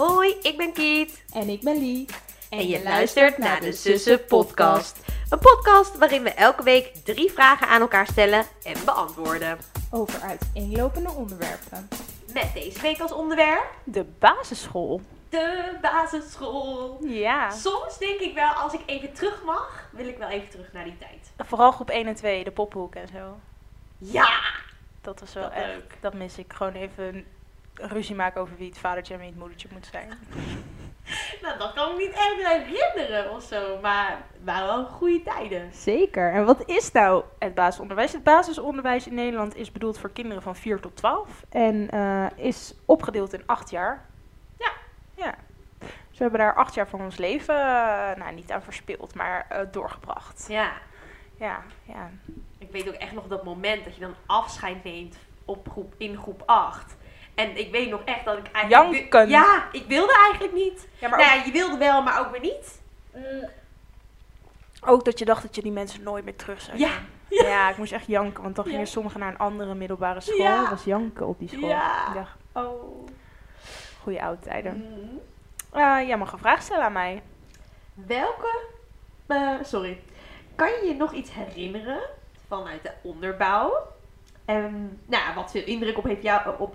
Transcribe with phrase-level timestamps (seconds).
[0.00, 1.24] Hoi, ik ben Kiet.
[1.32, 2.06] En ik ben Lie.
[2.50, 4.98] En je luistert naar de Zussen Podcast.
[5.30, 9.58] Een podcast waarin we elke week drie vragen aan elkaar stellen en beantwoorden.
[9.90, 11.88] Over uiteenlopende onderwerpen.
[12.32, 15.00] Met deze week als onderwerp De basisschool.
[15.28, 16.98] de basisschool.
[17.04, 17.50] Ja.
[17.50, 20.84] Soms denk ik wel, als ik even terug mag, wil ik wel even terug naar
[20.84, 21.30] die tijd.
[21.48, 23.36] Vooral groep 1 en 2, de poppenhoek en zo.
[23.98, 24.40] Ja!
[25.00, 25.96] Dat was wel Dat echt, leuk.
[26.00, 26.52] dat mis ik.
[26.52, 27.24] Gewoon even
[27.80, 30.08] ruzie maken over wie het vadertje en wie het moedertje moet zijn.
[31.42, 35.72] Nou, dat kan ik niet echt herinneren of zo, maar het waren wel goede tijden.
[35.72, 36.32] Zeker.
[36.32, 38.12] En wat is nou het basisonderwijs?
[38.12, 41.44] Het basisonderwijs in Nederland is bedoeld voor kinderen van 4 tot 12.
[41.48, 44.06] En eh, is opgedeeld in 8 jaar.
[44.58, 44.72] Ja.
[45.14, 45.34] Ja.
[45.78, 49.46] Dus we hebben daar 8 jaar van ons leven, eh, nou niet aan verspild, maar
[49.48, 50.44] eh, doorgebracht.
[50.48, 50.72] Ja,
[51.36, 52.10] Ja, ja.
[52.58, 56.16] ik weet ook echt nog dat moment dat je dan afscheid neemt op groep, in
[56.16, 56.96] groep 8.
[57.40, 58.92] En ik weet nog echt dat ik eigenlijk...
[58.94, 59.28] Janken.
[59.28, 60.88] Ja, ik wilde eigenlijk niet.
[60.98, 62.80] Ja, maar nou ja, je wilde wel, maar ook weer niet.
[64.86, 66.88] Ook dat je dacht dat je die mensen nooit meer terug zou Ja.
[66.88, 67.38] zien.
[67.48, 67.70] Ja.
[67.70, 68.70] ik moest echt janken, want dan Ja.
[68.70, 70.36] gingen sommigen naar een andere middelbare school.
[70.36, 70.60] Ja.
[70.60, 71.68] Dat was janken op die school.
[71.68, 72.08] Ja.
[72.08, 73.08] Ik dacht, Oh.
[74.02, 74.74] goede oude tijden.
[74.76, 75.20] Mm.
[75.72, 77.22] Eh, jij mag een vraag stellen aan mij.
[77.94, 78.58] Welke...
[79.26, 80.00] eh, sorry.
[80.54, 82.00] Kan je je nog iets herinneren
[82.48, 83.72] vanuit de onderbouw?
[84.44, 86.74] En nou, wat veel indruk op, heeft jou, op,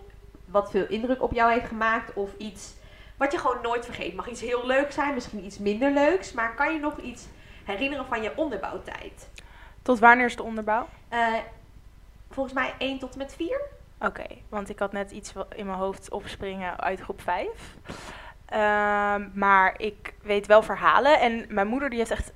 [0.56, 2.14] wat veel indruk op jou heeft gemaakt?
[2.14, 2.73] Of iets
[3.17, 4.16] wat je gewoon nooit vergeet?
[4.16, 6.34] Mag iets heel leuks zijn, misschien iets minder leuks.
[6.34, 7.28] Maar kan je nog iets
[7.64, 9.30] herinneren van je onderbouwtijd?
[9.81, 10.88] Tot wanneer is de onderbouw?
[11.09, 11.33] Eh,
[12.30, 13.61] volgens mij 1 tot en met 4.
[14.00, 17.48] Oké, want ik had net iets in mijn hoofd opspringen uit groep 5.
[18.45, 21.20] Ehm, maar ik weet wel verhalen.
[21.20, 22.33] En mijn moeder die heeft echt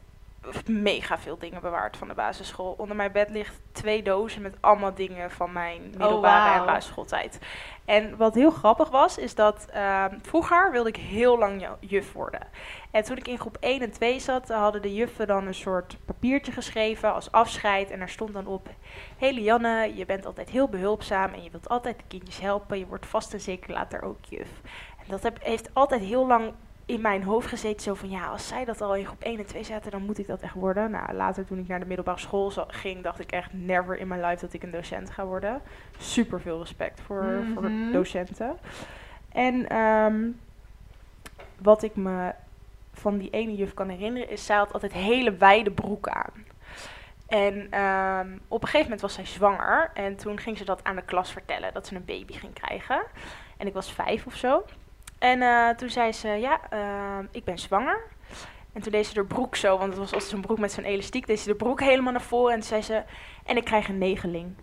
[0.67, 2.75] mega veel dingen bewaard van de basisschool.
[2.77, 6.59] Onder mijn bed ligt twee dozen met allemaal dingen van mijn middelbare wauw.
[6.59, 7.39] en basisschooltijd.
[7.85, 12.47] En wat heel grappig was, is dat ehm, vroeger wilde ik heel lang juf worden.
[12.91, 15.97] En toen ik in groep 1 en 2 zat, hadden de juffen dan een soort
[16.05, 17.91] papiertje geschreven als afscheid.
[17.91, 18.69] En daar stond dan op,
[19.17, 22.79] Hé Lianne, je bent altijd heel behulpzaam en je wilt altijd de kindjes helpen.
[22.79, 24.49] Je wordt vast en zeker later ook juf.
[24.97, 26.53] En dat heb, heeft altijd heel lang
[26.89, 27.81] in mijn hoofd gezeten.
[27.81, 30.17] Zo van, ja, als zij dat al in groep 1 en 2 zaten, dan moet
[30.17, 30.91] ik dat echt worden.
[30.91, 34.25] Nou, later toen ik naar de middelbare school ging, dacht ik echt never in my
[34.25, 35.61] life dat ik een docent ga worden.
[35.97, 37.91] Super veel respect voor, voor Mhm.
[37.91, 38.57] docenten.
[39.31, 40.27] En ehm,
[41.61, 42.33] wat ik me
[42.93, 46.45] van die ene juf kan herinneren, is zij had altijd hele wijde broeken aan.
[47.27, 49.91] En ehm, op een gegeven moment was zij zwanger.
[49.93, 53.01] En toen ging ze dat aan de klas vertellen, dat ze een baby ging krijgen.
[53.57, 54.65] En ik was vijf of zo.
[55.19, 57.99] En eh, toen zei ze, ja, ehm, ik ben zwanger.
[58.73, 60.83] En toen deed ze de broek zo, want het was altijd zo'n broek met zo'n
[60.83, 61.27] elastiek.
[61.27, 63.03] Deed ze de broek helemaal naar voren en toen zei ze,
[63.45, 64.53] en ik krijg een negeling.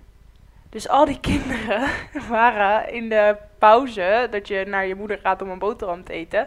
[0.70, 1.88] Dus al die kinderen
[2.28, 6.46] waren in de pauze, dat je naar je moeder gaat om een boterham te eten,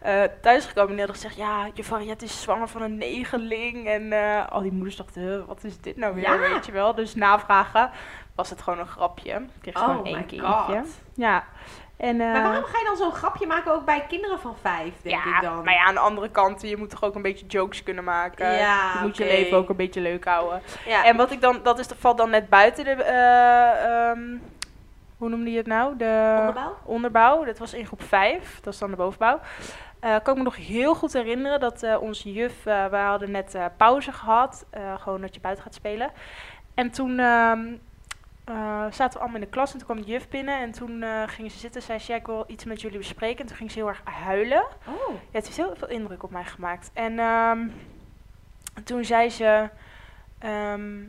[0.00, 3.86] eh thuisgekomen en die hadden gezegd, ja, je variant is zwanger van een negeling.
[3.88, 6.38] En eh, al die moeders dachten, "Huh, wat is dit nou weer, Ja.
[6.38, 6.94] weet je wel.
[6.94, 7.90] Dus navragen
[8.34, 9.32] was het gewoon een grapje.
[9.34, 10.46] Ik kreeg Oh gewoon één kindje.
[10.46, 10.86] god.
[11.14, 11.44] Ja.
[12.00, 14.92] En, eh, Maar waarom ga je dan zo'n grapje maken ook bij kinderen van 5,
[15.02, 15.64] denk ja, ik dan?
[15.64, 18.52] maar ja, aan de andere kant, je moet toch ook een beetje jokes kunnen maken.
[18.52, 20.62] Ja, je moet je leven ook een beetje leuk houden.
[20.86, 21.04] Ja.
[21.04, 24.20] En wat ik dan, dat is, dat valt dan net buiten de, eh, ehm,
[25.16, 25.96] hoe noemde je het nou?
[25.96, 26.76] De Onderbouw?
[26.84, 27.44] onderbouw.
[27.44, 29.40] Dat was in groep 5, dat is dan de bovenbouw.
[30.00, 34.12] Eh kan ik me nog heel goed herinneren dat onze juf, we hadden net pauze
[34.12, 36.10] gehad, eh, gewoon dat je buiten gaat spelen.
[36.74, 37.20] En toen
[38.50, 41.02] eh, zaten we allemaal in de klas en toen kwam de juf binnen en toen
[41.02, 43.40] eh gingen ze zitten en zei ze, ja, ik wil iets met jullie bespreken.
[43.40, 44.66] En toen ging ze heel erg huilen.
[44.86, 45.08] Oh.
[45.08, 46.90] Ja, het heeft heel veel indruk op mij gemaakt.
[46.92, 47.68] En ehm,
[48.84, 49.68] toen zei ze:
[50.38, 51.00] ehm,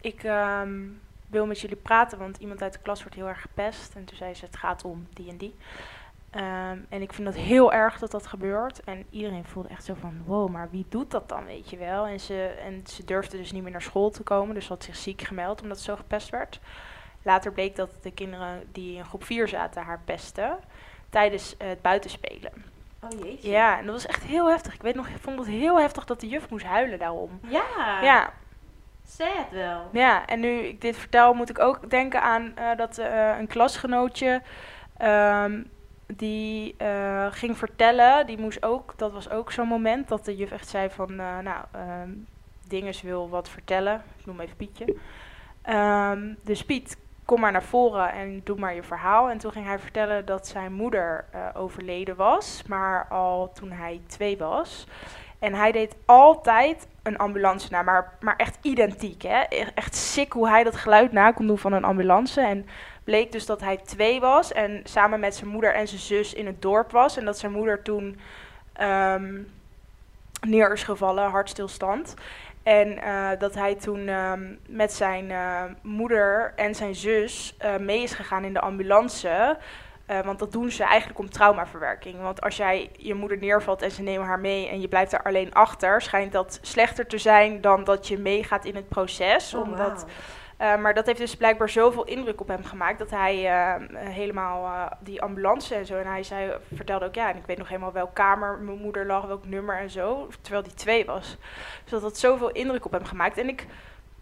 [0.00, 0.86] Ik ehm,
[1.26, 3.94] wil met jullie praten, want iemand uit de klas wordt heel erg gepest.
[3.94, 5.54] En toen zei ze: Het gaat om die en die.
[6.30, 8.84] Ehm, en ik vind dat heel erg dat dat gebeurt.
[8.84, 12.06] En iedereen voelde echt zo van: Wow, maar wie doet dat dan, weet je wel?
[12.06, 14.84] En ze, en ze durfde dus niet meer naar school te komen, dus ze had
[14.84, 16.60] zich ziek gemeld omdat ze zo gepest werd.
[17.22, 20.58] Later bleek dat de kinderen die in groep 4 zaten haar pesten
[21.10, 22.52] tijdens eh, het buitenspelen.
[23.02, 23.50] Oh jeetje.
[23.50, 24.74] Ja, en dat was echt heel heftig.
[24.74, 27.40] Ik weet nog, ik vond het heel heftig dat de juf moest huilen daarom.
[27.48, 28.02] Ja.
[28.02, 28.32] Ja,
[29.06, 29.88] Sad wel.
[29.92, 33.46] ja, en nu ik dit vertel, moet ik ook denken aan eh, dat eh, een
[33.46, 34.42] klasgenootje
[34.96, 35.62] ehm,
[36.16, 40.50] die eh, ging vertellen, die moest ook, dat was ook zo'n moment dat de juf
[40.50, 42.10] echt zei van, eh, nou, ehm
[42.68, 44.02] Dinges wil wat vertellen.
[44.18, 44.96] Ik noem even Pietje.
[45.62, 49.30] Ehm, dus Piet, kom maar naar voren en doe maar je verhaal.
[49.30, 54.00] En toen ging hij vertellen dat zijn moeder eh, overleden was, maar al toen hij
[54.06, 54.86] twee was.
[55.38, 59.22] En hij deed altijd een ambulance na, maar, maar echt identiek.
[59.22, 59.42] Hè?
[59.48, 62.40] E- Echt sick hoe hij dat geluid na kon doen van een ambulance.
[62.40, 62.66] En
[63.08, 66.46] bleek dus dat hij twee was en samen met zijn moeder en zijn zus in
[66.46, 67.16] het dorp was.
[67.16, 68.20] En dat zijn moeder toen
[68.72, 69.38] ehm,
[70.40, 72.14] neer is gevallen, hartstilstand.
[72.62, 78.02] En eh, dat hij toen ehm, met zijn eh, moeder en zijn zus eh, mee
[78.02, 79.58] is gegaan in de ambulance.
[80.24, 82.20] Want dat doen ze eigenlijk om traumaverwerking.
[82.20, 85.22] Want als jij je moeder neervalt en ze nemen haar mee en je blijft daar
[85.22, 89.54] alleen achter, schijnt dat slechter te zijn dan dat je meegaat in het proces.
[89.54, 90.06] Oh, omdat.
[90.58, 94.64] Eh, maar dat heeft dus blijkbaar zoveel indruk op hem gemaakt dat hij eh, helemaal
[94.64, 95.98] eh, die ambulance en zo.
[95.98, 99.06] En hij zei, vertelde ook ja, en ik weet nog helemaal welke kamer mijn moeder
[99.06, 100.28] lag, welk nummer en zo.
[100.40, 101.36] Terwijl die twee was.
[101.82, 103.38] Dus dat had zoveel indruk op hem gemaakt.
[103.38, 103.66] En ik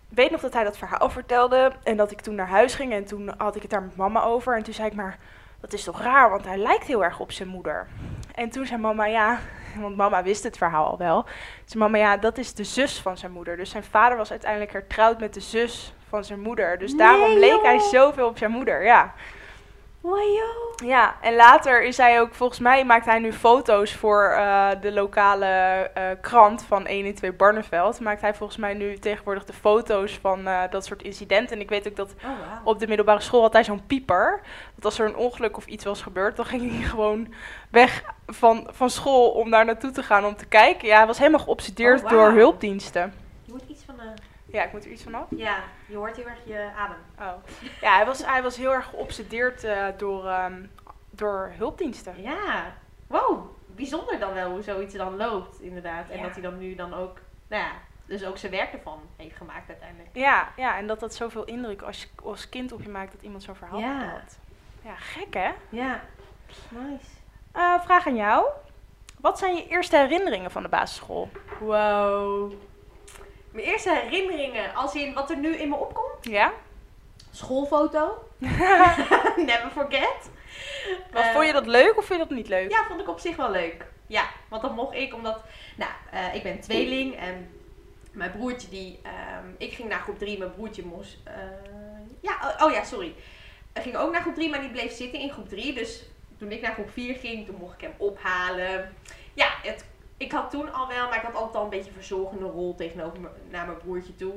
[0.08, 3.04] weet nog dat hij dat verhaal vertelde en dat ik toen naar huis ging en
[3.04, 4.56] toen had ik het daar met mama over.
[4.56, 5.18] En toen zei ik maar,
[5.66, 7.86] dat is toch raar, want hij lijkt heel erg op zijn moeder.
[8.34, 9.38] En toen zei mama, ja,
[9.82, 11.22] want mama wist het verhaal al wel.
[11.22, 11.32] Toen
[11.64, 13.56] zei mama, ja, dat is de zus van zijn moeder.
[13.56, 16.78] Dus zijn vader was uiteindelijk hertrouwd met de zus van zijn moeder.
[16.78, 19.14] Dus daarom leek hij zoveel op zijn moeder, ja.
[20.10, 20.74] Wajo.
[20.84, 24.92] Ja, en later is hij ook, volgens mij maakt hij nu foto's voor eh, de
[24.92, 28.00] lokale eh, krant van 112 Barneveld.
[28.00, 31.56] Maakt hij volgens mij nu tegenwoordig de foto's van eh, dat soort incidenten.
[31.56, 32.30] En ik weet ook dat Oh,
[32.64, 34.40] op de middelbare school had hij zo'n pieper.
[34.74, 37.34] Dat als er een ongeluk of iets was gebeurd, dan ging hij gewoon
[37.70, 40.88] weg van, van school om daar naartoe te gaan om te kijken.
[40.88, 43.12] Ja, hij was helemaal geobsedeerd Oh, door hulpdiensten.
[43.44, 44.34] Je moet iets van een...
[44.46, 45.26] Ja, ik moet er iets van af.
[45.30, 46.96] Ja, je hoort heel erg je adem.
[47.18, 47.32] Oh.
[47.80, 50.62] Ja, hij was, hij was heel erg geobsedeerd eh, door, ehm,
[51.10, 52.22] door hulpdiensten.
[52.22, 52.74] Ja.
[53.06, 53.46] Wow.
[53.66, 56.08] Bijzonder dan wel hoe zoiets dan loopt, inderdaad.
[56.08, 56.22] En Ja.
[56.22, 57.70] dat hij dan nu dan ook, nou ja,
[58.06, 60.08] dus ook zijn werk ervan heeft gemaakt uiteindelijk.
[60.12, 63.22] Ja, ja, en dat dat zoveel indruk als, je- als kind op je maakt dat
[63.22, 63.98] iemand zo'n verhaal Ja.
[64.00, 64.38] vertelt.
[64.84, 65.50] Ja, gek hè?
[65.68, 66.00] Ja.
[66.68, 67.06] Nice.
[67.52, 68.46] Eh, vraag aan jou.
[69.20, 71.28] Wat zijn je eerste herinneringen van de basisschool?
[71.60, 72.52] Wow.
[73.56, 76.24] Mijn eerste herinneringen, als in wat er nu in me opkomt.
[76.24, 76.52] Ja?
[77.30, 78.28] Schoolfoto.
[79.46, 80.30] Never forget.
[81.12, 82.70] Eh, vond je dat leuk of vond je dat niet leuk?
[82.70, 83.86] Ja, vond ik op zich wel leuk.
[84.06, 85.40] Ja, want dat mocht ik omdat,
[85.76, 87.50] nou, eh, ik ben tweeling en
[88.12, 91.34] mijn broertje die, ehm, ik ging naar groep 3, mijn broertje moest, eh,
[92.20, 93.14] ja, oh, oh ja, sorry.
[93.72, 95.74] Hij ging ook naar groep 3, maar die bleef zitten in groep 3.
[95.74, 96.02] Dus
[96.38, 98.94] toen ik naar groep 4 ging, toen mocht ik hem ophalen.
[99.34, 99.84] Ja, het,
[100.16, 103.18] ik had toen al wel, maar ik had altijd al een beetje verzorgende rol tegenover
[103.50, 104.34] naar mijn broertje toe.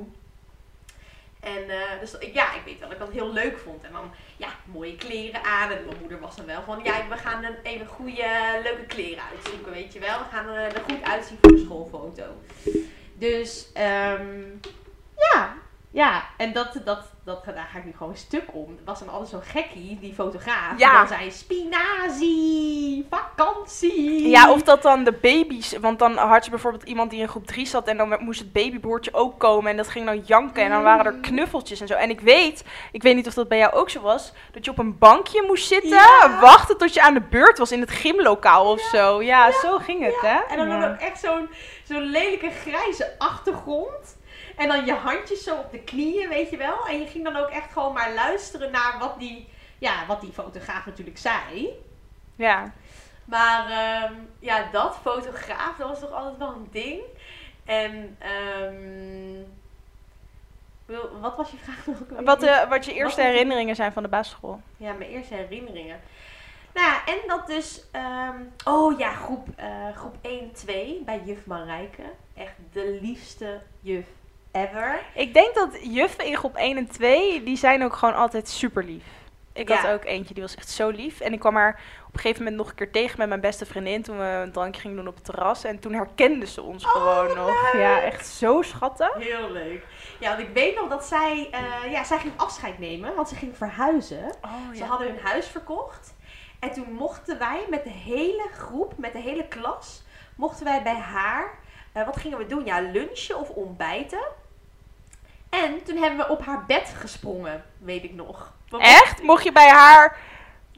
[1.40, 3.84] En eh, dus ja, ik weet wel dat ik dat heel leuk vond.
[3.84, 5.70] En dan, ja, mooie kleren aan.
[5.70, 9.24] En mijn moeder was dan wel van, ja, we gaan een, even goede, leuke kleren
[9.30, 10.18] uitzoeken, weet je wel.
[10.18, 12.24] We gaan er, goed uitzien voor de schoolfoto.
[13.14, 14.42] Dus, ehm,
[15.16, 15.56] ja.
[15.92, 18.70] Ja, en dat, dat, dat, daar ga ik nu gewoon stuk om.
[18.78, 20.78] Er was dan altijd zo'n gekkie, die fotograaf.
[20.78, 20.88] Ja.
[20.88, 24.28] Die dan zei, spinazie, vakantie.
[24.28, 27.46] Ja, of dat dan de baby's, want dan had je bijvoorbeeld iemand die in groep
[27.46, 30.70] 3 zat en dan moest het babybroertje ook komen en dat ging dan janken en
[30.70, 31.20] dan waren er Mm.
[31.20, 31.94] knuffeltjes en zo.
[31.94, 34.70] En ik weet, ik weet niet of dat bij jou ook zo was, dat je
[34.70, 36.38] op een bankje moest zitten, Ja.
[36.40, 39.22] wachten tot je aan de beurt was in het gymlokaal of zo.
[39.22, 40.38] Ja, zo ging het, hè?
[40.48, 40.90] En dan Ja.
[40.90, 41.48] ook echt zo'n
[41.84, 44.18] zo'n lelijke grijze achtergrond.
[44.60, 46.86] En dan je handjes zo op de knieën, weet je wel.
[46.86, 49.48] En je ging dan ook echt gewoon maar luisteren naar wat die,
[49.78, 51.68] ja, wat die fotograaf natuurlijk zei.
[52.36, 52.72] Ja.
[53.24, 57.00] Maar ehm, ja, dat fotograaf, dat was toch altijd wel een ding.
[57.64, 59.42] En ehm,
[60.86, 62.20] wil- wat was je vraag nog?
[62.24, 64.60] Wat, eh, wat je eerste Wat- herinneringen zijn van de basisschool.
[64.76, 66.00] Ja, mijn eerste herinneringen.
[66.74, 67.84] Nou ja, en dat dus...
[67.92, 72.02] ehm, oh ja, groep, eh, groep 1, 2 bij juf Marijke.
[72.34, 74.06] Echt de liefste juf
[74.52, 75.00] ever.
[75.14, 78.84] Ik denk dat juffen in groep 1 en 2, die zijn ook gewoon altijd super
[78.84, 79.04] lief.
[79.52, 81.20] Ik had ook eentje, die was echt zo lief.
[81.20, 83.66] En ik kwam haar op een gegeven moment nog een keer tegen met mijn beste
[83.66, 85.64] vriendin toen we een drankje gingen doen op het terras.
[85.64, 87.72] En toen herkende ze ons Oh, gewoon nog.
[87.72, 89.14] Ja, echt zo schattig.
[89.14, 89.84] Heel leuk.
[90.20, 91.48] Ja, want ik weet nog dat zij...
[91.50, 94.34] eh, ja, zij ging afscheid nemen, want ze ging verhuizen.
[94.42, 96.14] Oh, Ze hadden hun huis verkocht.
[96.60, 100.02] En toen mochten wij met de hele groep, met de hele klas,
[100.36, 101.50] mochten wij bij haar.
[101.92, 102.64] eh, wat gingen we doen?
[102.64, 104.22] Ja, lunchen of ontbijten.
[105.50, 108.52] En toen hebben we op haar bed gesprongen, weet ik nog.
[108.68, 109.22] We Echt?
[109.22, 110.16] Mocht je bij haar...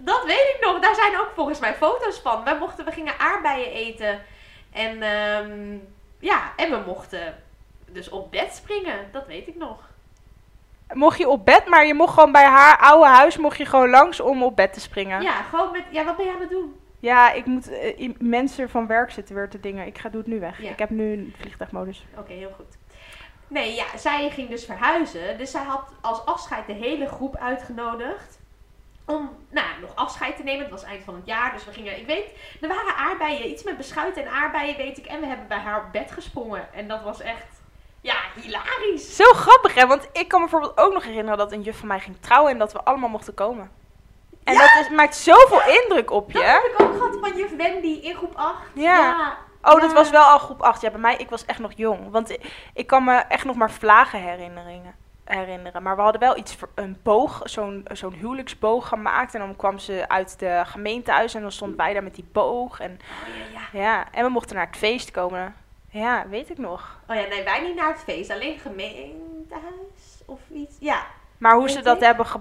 [0.01, 0.81] Dat weet ik nog.
[0.81, 2.45] Daar zijn ook volgens mij foto's van.
[2.45, 4.21] Wij mochten, we gingen aardbeien eten.
[4.73, 5.77] En ehm,
[6.19, 7.43] ja, en we mochten
[7.91, 9.09] dus op bed springen.
[9.13, 9.91] Dat weet ik nog.
[10.93, 13.91] Mocht je op bed, maar je mocht gewoon bij haar oude huis mocht je gewoon
[13.91, 15.23] langs om op bed te springen.
[15.23, 15.83] Ja, gewoon met...
[15.91, 16.81] Ja, wat ben jij aan het doen?
[17.01, 17.67] Ja, ik moet
[17.99, 19.87] i- mensen van werk zitten weer te dingen.
[19.87, 20.63] Ik ga doe het nu weg.
[20.63, 20.71] Ja.
[20.71, 22.07] Ik heb nu een vliegtuigmodus.
[22.19, 22.77] Oké, heel goed.
[23.53, 25.39] Nee, ja, zij ging dus verhuizen.
[25.39, 28.39] Dus zij had als afscheid de hele groep uitgenodigd.
[29.07, 30.61] Om, nou, nog afscheid te nemen.
[30.63, 31.53] Het was eind van het jaar.
[31.53, 32.27] Dus we gingen, ik weet,
[32.61, 33.49] er waren aardbeien.
[33.51, 35.07] Iets met beschuit en aardbeien, weet ik.
[35.07, 36.73] En we hebben bij haar op bed gesprongen.
[36.75, 37.47] En dat was echt,
[38.01, 39.17] ja, hilarisch.
[39.17, 39.87] Zo grappig, hè?
[39.87, 42.53] Want ik kan me bijvoorbeeld ook nog herinneren dat een juf van mij ging trouwen
[42.53, 43.71] en dat we allemaal mochten komen.
[44.45, 44.61] En Ja.
[44.61, 46.49] dat is, maakt zoveel indruk op Dat je.
[46.49, 48.57] heb ik ook gehad van juf Wendy in groep 8.
[48.75, 49.37] Ja.
[49.63, 50.81] Oh, dat was wel al groep 8.
[50.81, 52.11] Ja, bij mij, ik was echt nog jong.
[52.11, 55.83] Want ik, ik kan me echt nog maar vlagen herinneringen, herinneren.
[55.83, 59.35] Maar we hadden wel iets, voor- een boog, zo'n zo'n huwelijksboog gemaakt.
[59.35, 62.81] En dan kwam ze uit de gemeentehuis en dan stonden wij daar met die boog.
[62.81, 64.07] En, Oh, ja, ja.
[64.13, 65.55] en we mochten naar het feest komen.
[65.91, 67.01] Ja, weet ik nog.
[67.09, 68.31] Oh ja, nee, wij niet naar het feest.
[68.31, 70.77] Alleen gemeentehuis of iets.
[70.81, 71.03] Ja,
[71.39, 72.03] Maar hoe ze dat ik?
[72.03, 72.39] hebben ge-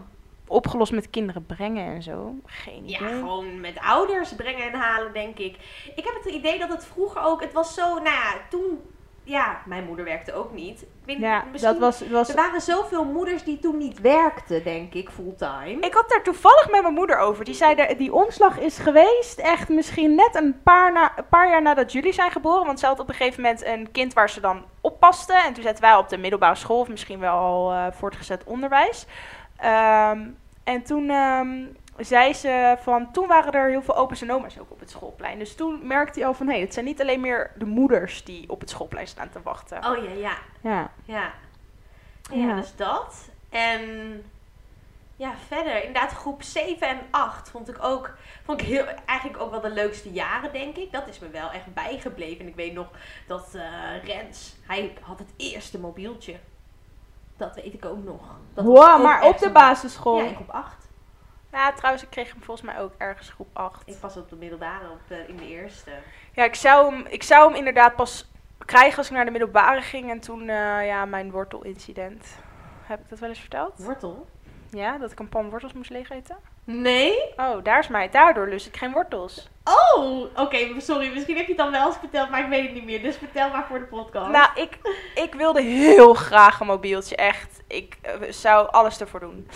[0.52, 3.10] opgelost met kinderen brengen en zo, geen ja, idee.
[3.10, 5.56] gewoon met ouders brengen en halen, denk ik.
[5.96, 8.80] Ik heb het idee dat het vroeger ook, het was zo, nou ja, toen,
[9.24, 10.82] ja, mijn moeder werkte ook niet.
[10.82, 14.64] Ik weet, Ja, misschien, dat was, was Er waren zoveel moeders die toen niet werkten,
[14.64, 15.78] denk ik, fulltime.
[15.80, 17.46] Ik had daar toevallig met mijn moeder over.
[17.46, 21.62] Die zei, die omslag is geweest echt misschien net een paar, na, een paar jaar
[21.62, 22.66] nadat jullie zijn geboren.
[22.66, 25.34] Want ze had op een gegeven moment een kind waar ze dan oppaste.
[25.34, 29.06] En toen zaten wij op de middelbare school, of misschien wel al eh, voortgezet onderwijs.
[29.58, 30.20] Ehm,
[30.64, 31.66] en toen ehm,
[31.98, 35.40] zei ze van, toen waren er heel veel opa's en oma's ook op het schoolplein.
[35.40, 38.24] Dus toen merkte hij al van, hé, hey, het zijn niet alleen meer de moeders
[38.24, 39.78] die op het schoolplein staan te wachten.
[39.86, 40.92] Oh ja, ja, Ja.
[41.06, 41.32] ja.
[42.32, 42.56] Ja, Ja.
[42.56, 43.30] dus dat.
[43.50, 43.82] En
[45.16, 49.52] ja, verder, inderdaad, groep 7 en 8 vond ik ook, vond ik heel, eigenlijk ook
[49.52, 50.92] wel de leukste jaren, denk ik.
[50.92, 52.40] Dat is me wel echt bijgebleven.
[52.40, 52.88] En ik weet nog
[53.28, 56.36] dat eh, Rens, hij had het eerste mobieltje.
[57.42, 58.36] Dat weet ik ook nog.
[58.54, 60.18] Dat Wow, ook maar op de basisschool.
[60.18, 60.88] Ja, Ja, in groep 8.
[61.76, 63.88] trouwens, ik kreeg hem volgens mij ook ergens groep 8.
[63.88, 65.92] Ik was op de middelbare, op de, in de eerste.
[66.32, 68.32] Ja, ik zou, hem, ik zou hem inderdaad pas
[68.66, 70.10] krijgen als ik naar de middelbare ging.
[70.10, 72.26] En toen, eh, ja, mijn wortelincident.
[72.82, 73.74] Heb ik dat wel eens verteld?
[73.78, 74.28] Wortel?
[74.72, 76.38] Ja, dat ik een pan wortels moest leegeten?
[76.64, 77.34] Nee?
[77.38, 78.10] Oh, daar is mij.
[78.10, 79.50] Daardoor lust ik geen wortels.
[79.64, 81.14] Oh, oké, sorry.
[81.14, 83.02] Misschien heb je het dan wel eens verteld, maar ik weet het niet meer.
[83.02, 84.32] Dus vertel maar voor de podcast.
[84.32, 84.78] Nou, ik,
[85.16, 87.16] ik wilde heel graag een mobieltje.
[87.16, 87.62] Echt.
[87.68, 89.48] Ik eh, zou alles ervoor doen.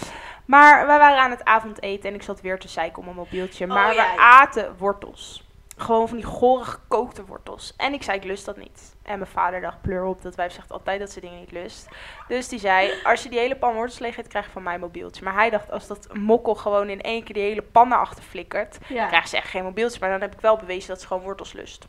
[0.45, 3.65] Maar wij waren aan het avondeten en ik zat weer te zeiken om een mobieltje.
[3.65, 5.44] Oh, Maar ja, we aten wortels.
[5.77, 7.73] Gewoon van die gore gekookte wortels.
[7.77, 8.95] En ik zei, ik lust dat niet.
[9.03, 10.21] En mijn vader dacht, pleur op.
[10.21, 11.87] Dat wijf zegt altijd dat ze dingen niet lust.
[12.27, 14.73] Dus die zei, als je die hele pan wortels leeg eet, krijg je van mij
[14.73, 15.23] een mobieltje.
[15.23, 18.23] Maar hij dacht, als dat mokkel gewoon in één keer die hele pan naar achter
[18.23, 19.07] flikkert, ja.
[19.07, 19.99] krijgen ze echt geen mobieltje.
[19.99, 21.85] Maar dan heb ik wel bewezen dat ze gewoon wortels lust.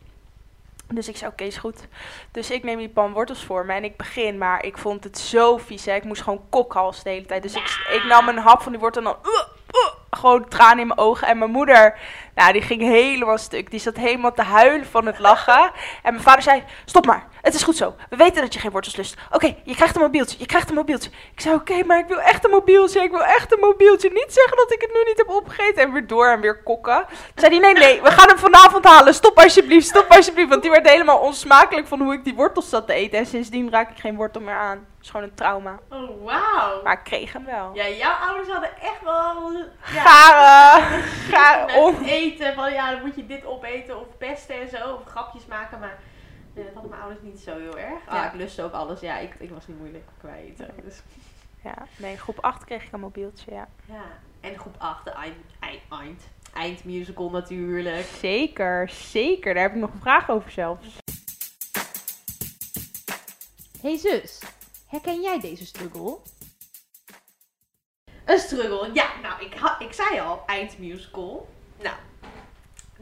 [0.93, 1.87] Dus ik zei, oké, is goed.
[2.31, 4.39] Dus ik neem die pan wortels voor me en ik begin.
[4.39, 5.95] Maar ik vond het zo vies, hè.
[5.95, 7.43] Ik moest gewoon kokhals de hele tijd.
[7.43, 9.33] Dus ik, ik nam een hap van die wortel en dan...
[9.33, 11.29] uh, uh, gewoon tranen in mijn ogen.
[11.29, 11.99] En mijn moeder,
[12.35, 13.71] nou, die ging helemaal stuk.
[13.71, 15.71] Die zat helemaal te huilen van het lachen.
[16.03, 17.27] En mijn vader zei, stop maar.
[17.43, 17.95] Het is goed zo.
[18.11, 19.17] We weten dat je geen wortels lust.
[19.31, 20.37] Oké, je krijgt een mobieltje.
[20.39, 21.11] Je krijgt een mobieltje.
[21.35, 23.03] Ik zei, oké, maar ik wil echt een mobieltje.
[23.03, 24.11] Ik wil echt een mobieltje.
[24.13, 25.83] Niet zeggen dat ik het nu niet heb opgegeten.
[25.83, 27.05] En weer door en weer kokken.
[27.09, 29.15] Toen zei hij, nee, nee, we gaan hem vanavond halen.
[29.15, 30.49] Stop alsjeblieft, stop alsjeblieft.
[30.49, 33.19] Want die werd helemaal onsmakelijk van hoe ik die wortels zat te eten.
[33.19, 34.87] En sindsdien raak ik geen wortel meer aan.
[35.07, 35.79] Is gewoon een trauma.
[35.91, 36.83] Oh, wauw.
[36.83, 37.75] Maar ik kreeg hem wel.
[37.75, 39.53] Ja, jouw ouders hadden echt wel...
[39.53, 39.69] Ja,
[40.05, 42.05] Garen, garen met om.
[42.05, 45.79] eten, van ja, dan moet je dit opeten of pesten en zo, of grapjes maken,
[45.79, 45.99] maar
[46.55, 47.99] nee, dat hadden mijn ouders niet zo heel erg.
[48.07, 48.27] Ja, Ja.
[48.27, 50.57] ik lustte ook alles, ja, ik, ik was niet moeilijk kwijt.
[50.85, 51.03] Dus,
[51.63, 53.69] Ja, nee, in groep 8 kreeg ik een mobieltje, ja.
[53.85, 54.03] ja.
[54.41, 56.23] En groep 8, de eind, eind, eind,
[56.55, 58.07] eindmusical natuurlijk.
[58.21, 59.55] Zeker, zeker.
[59.55, 60.87] Daar heb ik nog een vraag over zelfs.
[63.83, 64.43] Hey zus,
[64.87, 66.17] herken jij deze struggle?
[68.25, 71.49] Een struggle, ja, nou, ik, ha- ik zei al, eindmusical.
[71.83, 71.97] Nou,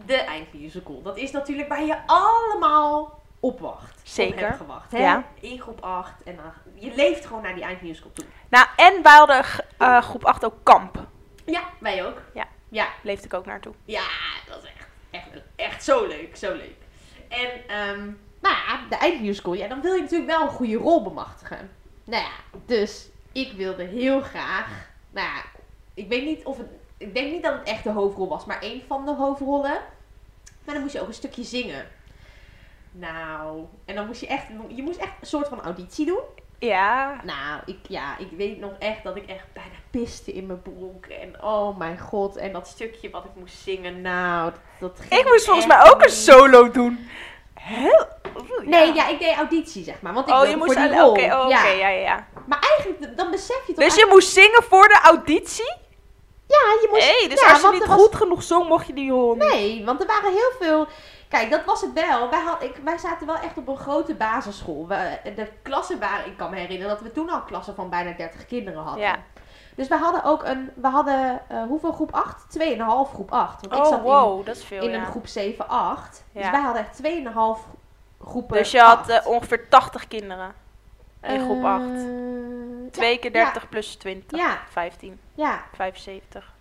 [0.05, 4.00] de eindmusical, dat is natuurlijk waar je allemaal op wacht.
[4.03, 4.35] Zeker.
[4.35, 4.99] Op hebt gewacht, hè?
[4.99, 5.25] Ja.
[5.41, 8.25] In groep 8 en dan, je leeft gewoon naar die eindmusical toe.
[8.49, 9.45] Nou, en wij hadden
[9.79, 11.07] eh, groep 8 ook kamp.
[11.47, 12.21] Ja, wij ook.
[12.35, 12.47] Ja.
[12.69, 13.75] Ja, Leefde ik ook naartoe.
[13.85, 14.07] ja
[14.49, 16.76] dat is echt, echt, echt zo leuk, zo leuk.
[17.29, 18.11] En, ehm,
[18.45, 21.71] nou ja, de eindmusical, ja, dan wil je natuurlijk wel een goede rol bemachtigen.
[22.05, 25.43] Nou ja, dus ik wilde heel graag, nou ja,
[25.95, 28.61] ik weet niet of het, ik denk niet dat het echt de hoofdrol was, maar
[28.63, 29.81] één van de hoofdrollen.
[30.65, 31.87] Maar dan moest je ook een stukje zingen.
[32.91, 36.23] Nou, en dan moest je echt, je moest echt een soort van auditie doen.
[36.59, 37.21] Ja.
[37.25, 41.07] Nou, ik, ja, ik weet nog echt dat ik echt bijna piste in mijn broek.
[41.07, 42.37] En oh mijn god.
[42.37, 45.91] En dat stukje wat ik moest zingen, nou, dat, dat ging Ik moest volgens mij
[45.91, 47.09] ook een solo doen.
[47.55, 48.07] Heel...
[48.65, 50.13] Nee, ja, ik deed auditie, zeg maar.
[50.13, 50.77] Want ik Oh, je moest...
[50.77, 51.67] Oké, oh, oké, ja.
[51.67, 52.27] ja, ja.
[52.47, 53.85] Maar eigenlijk, dan besef je toch...
[53.85, 55.73] Dus je moest zingen voor de auditie?
[56.47, 57.03] Ja, je moest...
[57.19, 59.39] Nee, dus ja, als je niet was- goed genoeg zong, mocht je die horen.
[59.39, 60.87] Nee, want er waren heel veel...
[61.29, 62.31] Kijk, dat was het wel.
[62.31, 64.87] Wij, had, ik, wij zaten wel echt op een grote basisschool.
[64.89, 66.27] We, de klassen waren...
[66.27, 69.03] Ik kan me herinneren dat we toen al klassen van bijna 30 kinderen hadden.
[69.05, 69.25] Ja.
[69.75, 70.71] Dus we hadden ook een...
[70.75, 71.40] We hadden...
[71.49, 72.59] eh, hoeveel groep 8?
[72.59, 72.75] 2,5
[73.12, 73.61] groep 8.
[73.61, 74.99] Want ik Oh, zat in, wow, dat is veel, in ja.
[74.99, 76.25] een groep 7, 8.
[76.33, 77.76] Dus wij hadden echt 2,5
[78.25, 78.57] groepen.
[78.57, 80.52] Dus je had eh, ongeveer 80 kinderen.
[81.23, 81.83] In groep 8.
[81.85, 84.38] Eh, 2 keer 30 plus 20.
[84.38, 85.21] Ja, 15.
[85.35, 86.52] ja, 75.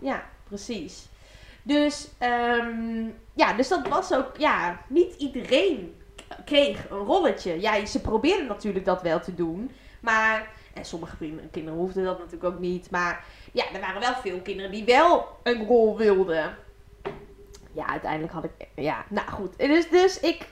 [0.00, 1.08] ja, precies.
[1.62, 6.00] Dus, ehm, ja, dus dat was ook, ja, niet iedereen
[6.44, 7.60] kreeg een rolletje.
[7.60, 9.70] Ja, ze probeerden natuurlijk dat wel te doen,
[10.00, 10.48] maar,
[10.78, 11.16] en sommige
[11.50, 15.28] kinderen hoefden dat natuurlijk ook niet, maar ja, er waren wel veel kinderen die wel
[15.42, 16.56] een rol wilden.
[17.72, 19.58] Ja, uiteindelijk had ik, ja, nou goed.
[19.58, 20.48] Dus, dus ik,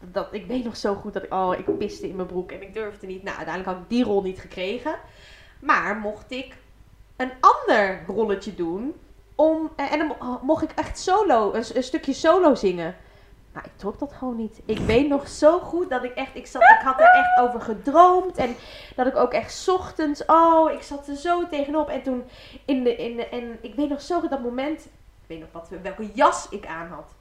[0.00, 2.62] dat, ik weet nog zo goed dat ik, oh, ik piste in mijn broek en
[2.62, 3.22] ik durfde niet.
[3.22, 4.94] Nou, uiteindelijk had ik die rol niet gekregen.
[5.58, 6.56] Maar mocht ik
[7.16, 8.94] een ander rolletje doen,
[9.34, 12.96] om, en en dan mo- mocht ik echt solo, een stukje solo zingen.
[13.52, 14.60] Maar ik trok dat gewoon niet.
[14.64, 17.60] Ik weet nog zo goed dat ik echt, ik, zat, ik had er echt over
[17.60, 18.36] gedroomd.
[18.36, 18.54] En
[18.96, 21.88] dat ik ook echt ochtends, oh, ik zat er zo tegenop.
[21.88, 22.24] En toen,
[22.64, 25.48] in de, in de, en ik weet nog zo goed dat moment, ik weet nog
[25.52, 27.14] wat, welke jas ik aan had.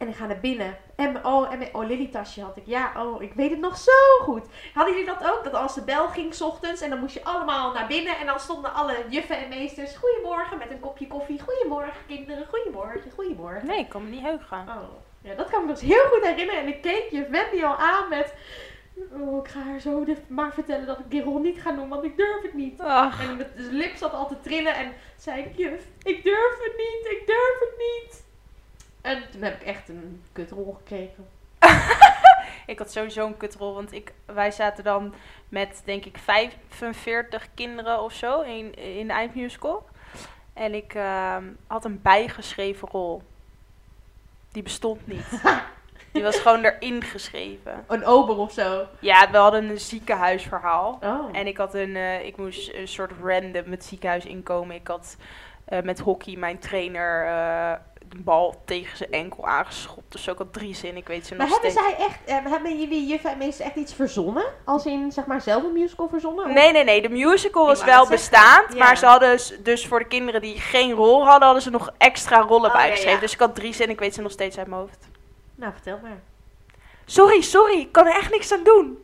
[0.00, 0.76] En ik ga naar binnen.
[0.96, 2.66] En mijn, oh, en mijn oh, Lily tasje had ik.
[2.66, 3.92] Ja, oh, ik weet het nog zo
[4.22, 4.46] goed.
[4.74, 5.44] Hadden jullie dat ook?
[5.44, 8.16] Dat als de bel ging 's ochtends en dan moest je allemaal naar binnen.
[8.16, 9.96] En dan stonden alle juffen en meesters.
[9.96, 11.40] Goedemorgen met een kopje koffie.
[11.40, 12.46] Goedemorgen kinderen.
[12.46, 13.10] Goedemorgen.
[13.14, 13.66] Goedemorgen.
[13.66, 14.58] Nee, ik kan me niet heugen.
[14.58, 14.82] Oh,
[15.22, 16.60] ja, dat kan ik me dus heel goed herinneren.
[16.60, 18.34] En ik keek juf Wendy al aan met...
[19.12, 22.04] Oh, ik ga haar zo maar vertellen dat ik die rol niet ga doen, want
[22.04, 22.80] ik durf het niet.
[22.80, 26.76] Ach, En de lip zat al te trillen en zei ik, juf, ik durf het
[26.76, 28.28] niet, ik durf het niet.
[29.00, 31.28] En toen heb ik echt een kutrol gekregen.
[32.72, 35.14] ik had sowieso een kutrol, want ik, wij zaten dan
[35.48, 39.88] met, denk ik, 45 kinderen of zo in, in de eindmusical.
[40.52, 43.22] En ik ehm, had een bijgeschreven rol.
[44.52, 45.42] Die bestond niet.
[46.12, 47.84] Die was gewoon erin geschreven.
[47.86, 48.86] Een ober of zo.
[48.98, 50.98] Ja, we hadden een ziekenhuisverhaal.
[51.02, 51.28] Oh.
[51.32, 54.76] En ik had een, eh, ik moest een soort random het ziekenhuis inkomen.
[54.76, 55.16] Ik had
[55.64, 57.72] eh, met hockey mijn trainer eh,
[58.16, 60.12] bal tegen zijn enkel aangeschopt.
[60.12, 61.96] Dus ook al drie zin, ik weet ze maar nog hebben steeds.
[61.96, 64.44] zij echt, eh, hebben jullie juffen en meesters echt iets verzonnen?
[64.64, 66.44] Als in, zeg maar, zelf een musical verzonnen?
[66.44, 67.02] Of- Nee, nee, nee.
[67.02, 68.72] De musical was wel bestaand.
[68.72, 68.78] ja.
[68.78, 72.38] Maar ze hadden dus voor de kinderen die geen rol hadden, hadden ze nog extra
[72.40, 73.14] rollen Oh, bijgeschreven.
[73.14, 73.20] ja.
[73.20, 75.08] Dus ik had drie zinnen, ik weet ze nog steeds uit mijn hoofd.
[75.54, 76.20] Nou, vertel maar.
[77.04, 78.98] Sorry, sorry, ik kan er echt niks aan doen.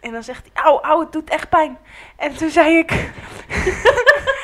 [0.00, 1.78] En dan zegt hij, auw, auw, het doet echt pijn.
[2.16, 2.90] En toen zei ik...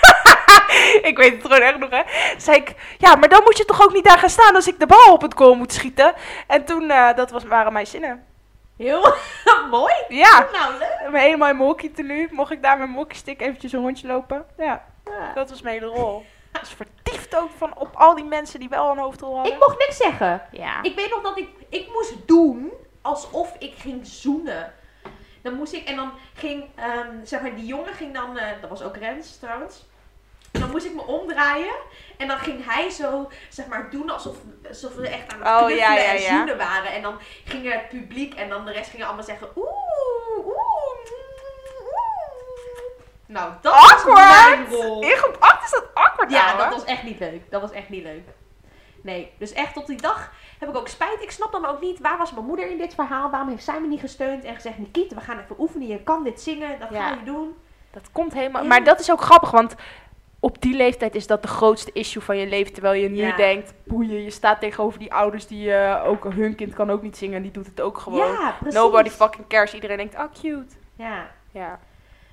[1.11, 2.03] ik weet het gewoon echt nog, hè.
[2.37, 4.79] Zei ik, ja, maar dan moet je toch ook niet daar gaan staan als ik
[4.79, 6.15] de bal op het goal moet schieten.
[6.47, 8.25] En toen, eh, dat was, waren mijn zinnen.
[8.77, 9.15] Heel
[9.71, 9.95] mooi.
[10.09, 11.21] Ja, Nou, leuk.
[11.21, 12.29] helemaal in mijn hockey tenue.
[12.31, 14.47] Mocht ik daar met mijn hockeystick eventjes een rondje lopen.
[14.57, 15.33] Ja, Ja.
[15.35, 16.25] dat was mijn hele rol.
[16.61, 19.53] Dus vertiefd ook van op al die mensen die wel een hoofdrol hadden.
[19.53, 20.43] Ik mocht niks zeggen.
[20.51, 20.83] Ja.
[20.83, 24.73] Ik weet nog dat ik, ik moest doen alsof ik ging zoenen.
[25.43, 28.71] Dan moest ik, en dan ging, ehm, zeg maar, die jongen ging dan, eh, dat
[28.71, 29.87] was ook Rens trouwens.
[30.61, 31.75] Dan moest ik me omdraaien.
[32.17, 34.37] En dan ging hij zo, zeg maar, doen alsof,
[34.69, 36.37] alsof we echt aan het Oh, knuffelen ja, ja, en ja.
[36.37, 36.93] zoenen waren.
[36.93, 39.67] En dan ging het publiek en dan de rest gingen allemaal zeggen, oeh,
[40.37, 40.55] oeh, mm,
[41.85, 42.93] oeh.
[43.27, 44.69] Nou, dat was mijn Awkward!
[44.83, 45.03] rol.
[45.03, 46.63] In groep 8 is dat awkward, Ja, ouwe.
[46.63, 47.51] dat was echt niet leuk.
[47.51, 48.23] Dat was echt niet leuk.
[49.03, 51.23] Nee, dus echt tot die dag heb ik ook spijt.
[51.23, 53.31] Ik snap dan ook niet, waar was mijn moeder in dit verhaal?
[53.31, 55.87] Waarom heeft zij me niet gesteund en gezegd, Nikiet, we gaan even oefenen.
[55.89, 57.57] Je kan dit zingen, dat ga je doen.
[57.91, 58.63] Dat komt helemaal.
[58.63, 58.69] Ja.
[58.69, 59.75] Maar dat is ook grappig, want
[60.45, 62.73] op die leeftijd is dat de grootste issue van je leven.
[62.73, 63.37] Terwijl je nu Ja.
[63.37, 67.17] denkt, boeien, je staat tegenover die ouders die eh, ook hun kind kan ook niet
[67.17, 68.33] zingen en die doet het ook gewoon.
[68.33, 68.57] Ja.
[68.61, 69.75] Nobody fucking cares.
[69.75, 70.75] Iedereen denkt, oh cute.
[70.97, 71.31] Ja.
[71.51, 71.79] Ja.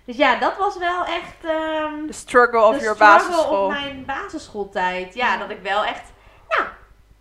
[0.05, 3.63] Dus ja, dat was wel echt ehm The struggle of de your struggle basisschool.
[3.65, 5.13] op mijn basisschooltijd.
[5.13, 6.11] Ja, dat ik wel echt,
[6.49, 6.69] nou,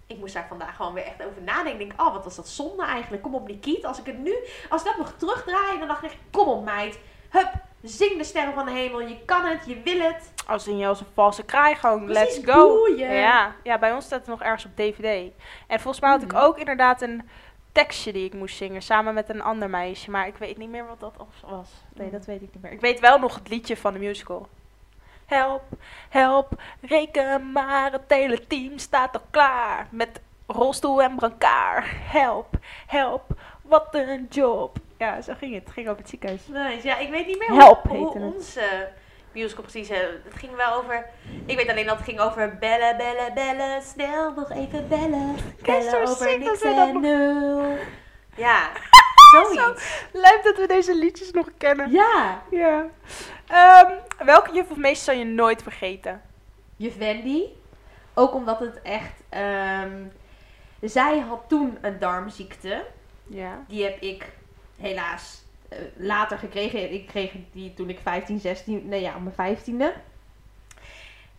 [0.07, 1.81] ik moest daar vandaag gewoon weer echt over nadenken.
[1.81, 3.23] Ik denk, oh, wat was dat zonde eigenlijk.
[3.23, 3.85] Kom op, Nikiet.
[3.87, 4.35] Als ik het nu,
[4.69, 6.99] als ik dat nog terugdraai, dan dacht ik, kom op meid.
[7.31, 7.51] Hup,
[7.89, 9.01] zing de sterren van de hemel.
[9.01, 10.33] Je kan het, je wil het.
[10.47, 12.87] Als in je als een valse kraai, gewoon Precies, let's go.
[12.97, 13.55] Ja.
[13.63, 15.33] ja, bij ons staat het nog ergens op DVD.
[15.67, 16.43] En volgens mij had ik Mhm.
[16.43, 17.29] ook inderdaad een
[17.73, 20.11] tekstje die ik moest zingen samen met een ander meisje.
[20.11, 21.69] Maar ik weet niet meer wat dat was.
[21.95, 22.17] Nee, Mhm.
[22.17, 22.73] dat weet ik niet meer.
[22.73, 24.49] Ik weet wel nog het liedje van de musical.
[25.27, 25.63] Help,
[26.09, 26.49] help,
[26.81, 29.87] reken maar, het hele team staat al klaar.
[29.91, 31.85] Met rolstoel en brancard.
[32.11, 32.47] Help,
[32.87, 33.23] help,
[33.63, 34.79] wat een job.
[35.01, 35.65] Ja, zo ging het.
[35.65, 36.47] Het ging over het ziekenhuis.
[36.47, 36.87] Nice.
[36.87, 38.89] Ja, ik weet niet meer Help hoe, hoe onze
[39.33, 39.89] musical precies...
[39.89, 41.07] eh, Het ging wel over...
[41.47, 43.83] Ik weet alleen dat het ging over bellen, bellen, bellen.
[43.83, 45.37] Snel nog even bellen.
[45.63, 47.77] Bellen zo over niks en nul.
[48.37, 48.71] Ja,
[49.33, 50.05] zoiets.
[50.13, 51.91] Lijkt dat we deze liedjes nog kennen.
[51.91, 52.43] Ja.
[52.51, 52.87] Ja.
[53.47, 53.93] Ehm,
[54.25, 56.23] welke juf of meester zal je nooit vergeten?
[56.77, 57.43] Juf Wendy.
[58.15, 59.13] Ook omdat het echt...
[59.29, 60.03] ehm,
[60.81, 62.85] zij had toen een darmziekte.
[63.27, 63.65] Ja.
[63.69, 64.39] Die heb ik
[64.81, 66.93] helaas eh, later gekregen.
[66.93, 69.99] Ik kreeg die toen ik 15, 16, nee ja, op mijn 15e.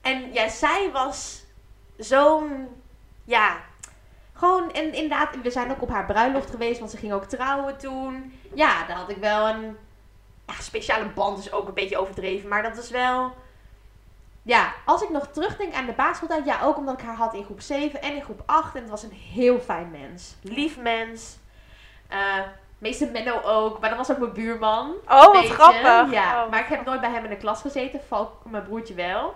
[0.02, 1.44] En ja, zij was
[1.98, 2.68] zo'n,
[3.24, 3.62] ja,
[4.42, 7.78] Gewoon, en inderdaad, we zijn ook op haar bruiloft geweest, want ze ging ook trouwen
[7.78, 8.40] toen.
[8.54, 9.78] Ja, daar had ik wel een
[10.60, 12.50] speciale band, is ook een beetje overdreven.
[12.50, 13.36] Maar dat is wel...
[14.42, 17.44] Ja, als ik nog terugdenk aan de basisschooltijd, ja, ook omdat ik haar had in
[17.44, 18.76] groep 7 en in groep 8.
[18.76, 20.36] En het was een heel fijn mens.
[20.42, 21.38] Lief mens.
[22.08, 22.40] Eh
[22.82, 24.92] meester Menno ook, maar dat was ook mijn buurman.
[25.08, 26.12] Oh, wat Beetje, grappig.
[26.14, 26.50] Ja, Oh.
[26.52, 28.00] maar ik heb nooit bij hem in de klas gezeten.
[28.08, 29.36] Valk, mijn broertje wel.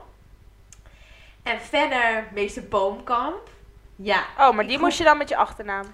[1.44, 3.50] En verder meester Boomkamp.
[3.96, 4.24] Ja.
[4.40, 5.86] Oh, maar die moest je dan met je achternaam.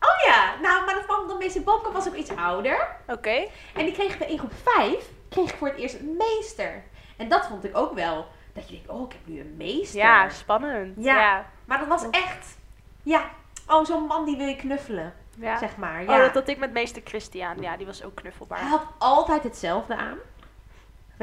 [0.00, 2.88] Oh ja, nou, maar dat kwam omdat meester Boomkamp was ook iets ouder.
[3.06, 3.46] Oké.
[3.74, 6.82] En die kreeg ik in groep 5, kreeg ik voor het eerst een meester.
[7.16, 8.26] En dat vond ik ook wel.
[8.52, 9.98] Dat je denkt, oh, ik heb nu een meester.
[9.98, 10.94] Ja, spannend.
[11.04, 11.18] Ja.
[11.18, 11.46] Ja.
[11.64, 12.56] Maar dat was echt,
[13.02, 13.24] ja,
[13.68, 15.58] oh, zo'n man die wil je knuffelen, ja.
[15.58, 16.00] zeg maar.
[16.00, 16.18] Oh, Ja.
[16.22, 17.60] dat had ik met meester Christian.
[17.60, 18.58] Ja, die was ook knuffelbaar.
[18.60, 20.16] Hij had altijd hetzelfde aan.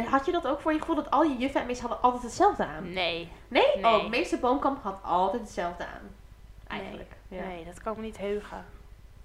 [0.06, 2.24] Had je dat ook voor je gevoel dat al je juffen en meesters hadden altijd
[2.24, 2.94] hetzelfde aan?
[2.94, 3.32] Nee.
[3.48, 3.66] Nee?
[3.82, 3.86] Nee.
[3.86, 6.10] Oh, meester Boomkamp had altijd hetzelfde aan.
[6.68, 7.12] Eigenlijk.
[7.28, 7.44] Ja.
[7.44, 8.66] Nee, dat kan ik me niet heugen.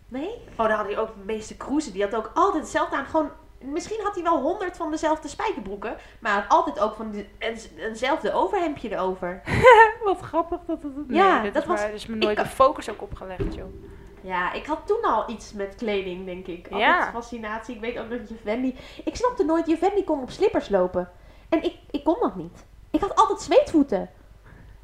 [0.09, 0.31] Nee?
[0.51, 1.93] Oh, dan had hij ook meester Kroeze.
[1.93, 3.05] Die had ook altijd hetzelfde aan.
[3.07, 5.97] Gewoon, misschien had hij wel honderd van dezelfde spijkerbroeken.
[6.19, 9.43] Maar had altijd ook van de, een, eenzelfde overhemdje erover.
[10.05, 10.93] Wat grappig dat het...
[11.09, 13.73] Ja, dit dat is was- is me nooit ik- de focus ook opgelegd, joh.
[14.23, 16.65] Ja, ik had toen al iets met kleding, denk ik.
[16.71, 17.11] Altijd Ja.
[17.13, 17.75] fascinatie.
[17.75, 18.75] Ik weet ook nog juf Wendy.
[19.05, 21.11] Ik snapte nooit, juf Wendy kon op slippers lopen.
[21.49, 22.67] En ik, ik kon dat niet.
[22.91, 24.11] Ik had altijd zweetvoeten.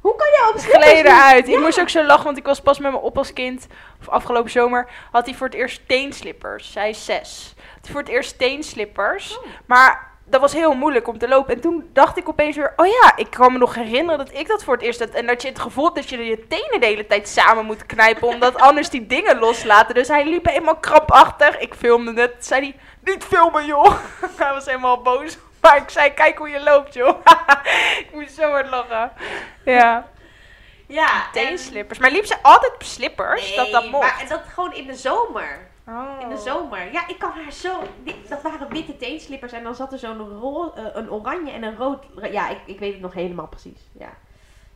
[0.01, 1.47] Hoe kan jij op slippers Gleden uit.
[1.47, 1.59] Ik Ja.
[1.59, 3.67] moest ook zo lachen, want ik was pas met mijn oppaskind.
[3.99, 6.71] Of afgelopen zomer had hij voor het eerst teenslippers.
[6.71, 7.53] Zij is zes.
[7.57, 9.37] Had hij voor het eerst teenslippers.
[9.37, 9.45] Oh.
[9.65, 11.53] Maar dat was heel moeilijk om te lopen.
[11.55, 14.47] En toen dacht ik opeens weer, oh ja, ik kan me nog herinneren dat ik
[14.47, 15.09] dat voor het eerst had.
[15.09, 17.85] En dat je het gevoel hebt dat je je tenen de hele tijd samen moet
[17.85, 19.95] knijpen, omdat anders die dingen loslaten.
[19.95, 21.57] Dus hij liep helemaal krampachtig.
[21.59, 22.45] Ik filmde het.
[22.45, 22.75] Zei hij,
[23.13, 23.93] niet filmen joh.
[24.37, 25.37] hij was helemaal boos.
[25.61, 27.17] Maar ik zei, kijk hoe je loopt joh.
[27.99, 29.11] ik moest zo hard lachen.
[29.65, 30.07] Ja.
[30.87, 31.99] Ja, en- Teenslippers.
[31.99, 33.55] Maar liep ze altijd op slippers?
[33.55, 34.03] dat dat mocht?
[34.03, 35.67] maar en dat gewoon in de zomer.
[35.87, 36.21] Oh.
[36.21, 36.91] In de zomer.
[36.91, 37.83] Ja, ik kan haar zo...
[38.29, 40.19] dat waren witte teenslippers en dan zat er zo'n
[40.75, 42.03] eh, een oranje en een rood...
[42.31, 43.79] Ja, ik, ik weet het nog helemaal precies.
[43.91, 44.13] Ja.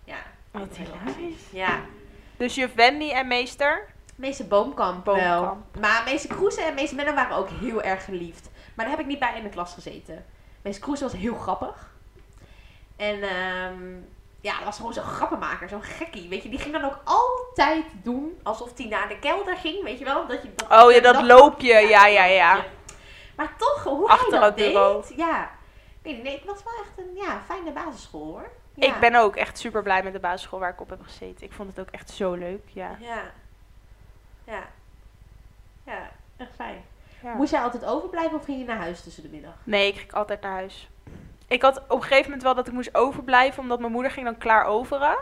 [0.03, 0.17] Ja.
[0.51, 1.51] Wat hilarisch.
[1.51, 1.79] Ja.
[2.37, 3.87] Dus juf Wendy en meester?
[4.15, 5.15] Meester Boomkamp, wel.
[5.15, 5.79] Boomkamp.
[5.79, 8.49] Maar meester Kroese en meester Menno waren ook heel erg geliefd.
[8.75, 10.25] Maar daar heb ik niet bij in de klas gezeten.
[10.61, 11.93] Meester Kroese was heel grappig.
[12.95, 13.97] En ehm,
[14.41, 16.29] ja, dat was gewoon zo'n grappenmaker, zo'n gekkie.
[16.29, 19.83] Weet je, die ging dan ook altijd doen alsof hij naar de kelder ging.
[19.83, 20.27] Weet je wel?
[20.27, 21.73] Dat je, dat, Oh ja, dat loopje.
[21.73, 22.65] Ja, ja, ja.
[23.35, 24.73] Maar toch, hoe Achter hij het dat deed.
[24.73, 25.03] bureau.
[25.15, 25.51] Ja.
[26.03, 28.49] Niet, nee, het was wel echt een ja, fijne basisschool hoor.
[28.73, 28.87] Ja.
[28.87, 31.45] Ik ben ook echt super blij met de basisschool waar ik op heb gezeten.
[31.45, 32.63] Ik vond het ook echt zo leuk.
[32.73, 32.97] Ja.
[32.99, 33.21] Ja.
[34.43, 34.63] Ja.
[35.85, 36.85] Ja, echt fijn.
[37.23, 37.33] Ja.
[37.33, 39.53] Moest jij altijd overblijven of ging je naar huis tussen de middag?
[39.63, 40.89] Nee, ik ging altijd naar huis.
[41.49, 44.25] Ik had op een gegeven moment wel dat ik moest overblijven, omdat mijn moeder ging
[44.25, 45.17] dan klaar overen.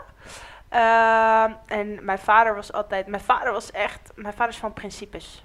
[0.68, 5.44] Ehm, en mijn vader was altijd, mijn vader was echt, mijn vader is van principes.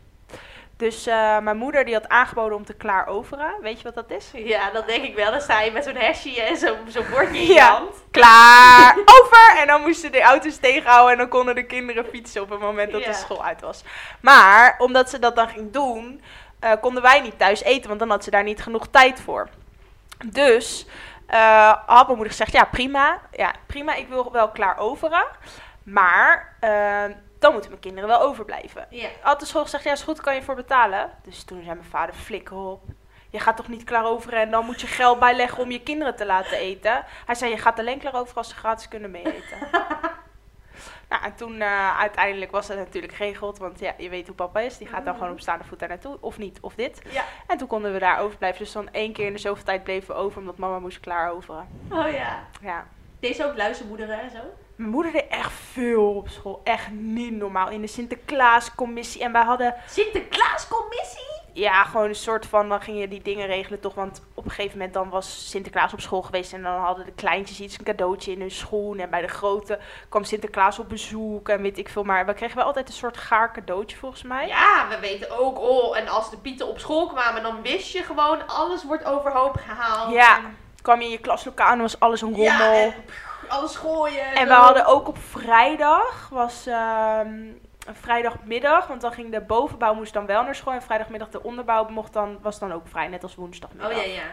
[0.78, 3.54] Dus eh, mijn moeder die had aangeboden om te klaar overen.
[3.62, 4.32] Weet je wat dat is?
[4.34, 5.32] Ja, dat denk ik wel.
[5.32, 7.72] Dan sta je met zo'n hesje en zo'n zo'n bordje in je Ja.
[7.72, 7.96] hand.
[8.12, 9.58] Klaar, over!
[9.58, 12.92] En dan moesten de auto's tegenhouden en dan konden de kinderen fietsen op het moment
[12.92, 13.08] dat Ja.
[13.08, 13.84] de school uit was.
[14.22, 16.22] Maar omdat ze dat dan ging doen,
[16.60, 19.50] eh, konden wij niet thuis eten, want dan had ze daar niet genoeg tijd voor.
[20.26, 20.86] Dus
[21.26, 25.26] eh, had mijn moeder gezegd, ja prima, ja prima, ik wil wel klaar overen.
[25.84, 28.88] Maar eh, dan moeten mijn kinderen wel overblijven.
[28.90, 29.10] Ja.
[29.22, 31.12] Had de school gezegd, ja is goed, kan je voor betalen.
[31.24, 32.82] Dus toen zei mijn vader, flikker op.
[33.30, 36.16] Je gaat toch niet klaar overen en dan moet je geld bijleggen om je kinderen
[36.16, 37.04] te laten eten.
[37.26, 39.58] Hij zei, je gaat alleen klaar over als ze gratis kunnen meeeten.
[41.10, 43.58] nou, en toen eh, uiteindelijk was het natuurlijk geregeld.
[43.58, 44.78] Want ja, je weet hoe papa is.
[44.78, 46.18] Die gaat dan gewoon op staande voet daar naartoe.
[46.20, 47.02] Of niet, of dit.
[47.10, 47.24] Ja.
[47.48, 48.64] En toen konden we daar overblijven.
[48.64, 50.40] Dus dan één keer in de zoveel tijd bleven we over.
[50.40, 51.68] Omdat mama moest klaar overen.
[51.92, 52.48] Oh ja.
[52.62, 52.88] Ja.
[53.20, 54.40] Deze ook luistermoederen en zo?
[54.76, 56.62] Mijn moeder deed echt veel op school.
[56.64, 57.70] Echt niet normaal.
[57.70, 59.24] In de Sinterklaascommissie.
[59.24, 61.33] En wij hadden Sinterklaascommissie?
[61.54, 63.94] Ja, gewoon een soort van, dan ging je die dingen regelen toch.
[63.94, 66.54] Want op een gegeven moment dan was Sinterklaas op school geweest.
[66.54, 69.00] En dan hadden de kleintjes iets, een cadeautje in hun schoen.
[69.00, 72.04] En bij de grote kwam Sinterklaas op bezoek en weet ik veel.
[72.04, 74.48] Maar we kregen wel altijd een soort gaar cadeautje volgens mij.
[74.48, 78.04] Ja, we weten ook, oh, en als de pieten op school kwamen, dan wist je
[78.04, 80.14] gewoon, alles wordt overhoop gehaald.
[80.14, 82.46] Ja, En- kwam je in je klaslokaal en was alles een rommel.
[82.74, 84.26] Ja, en, en pff, alles gooien.
[84.34, 84.54] we zo.
[84.54, 87.36] hadden ook op vrijdag, was ehm,
[87.92, 88.88] vrijdagmiddag.
[88.88, 90.74] Want dan ging de bovenbouw moest dan wel naar school.
[90.74, 93.90] En vrijdagmiddag de onderbouw mocht dan, was dan ook vrij, net als woensdagmiddag.
[93.92, 94.24] Oh ja, ja.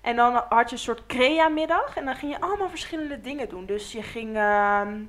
[0.00, 1.96] En dan had je een soort crea-middag.
[1.96, 3.66] En dan ging je allemaal verschillende dingen doen.
[3.66, 5.00] Dus je ging ehm,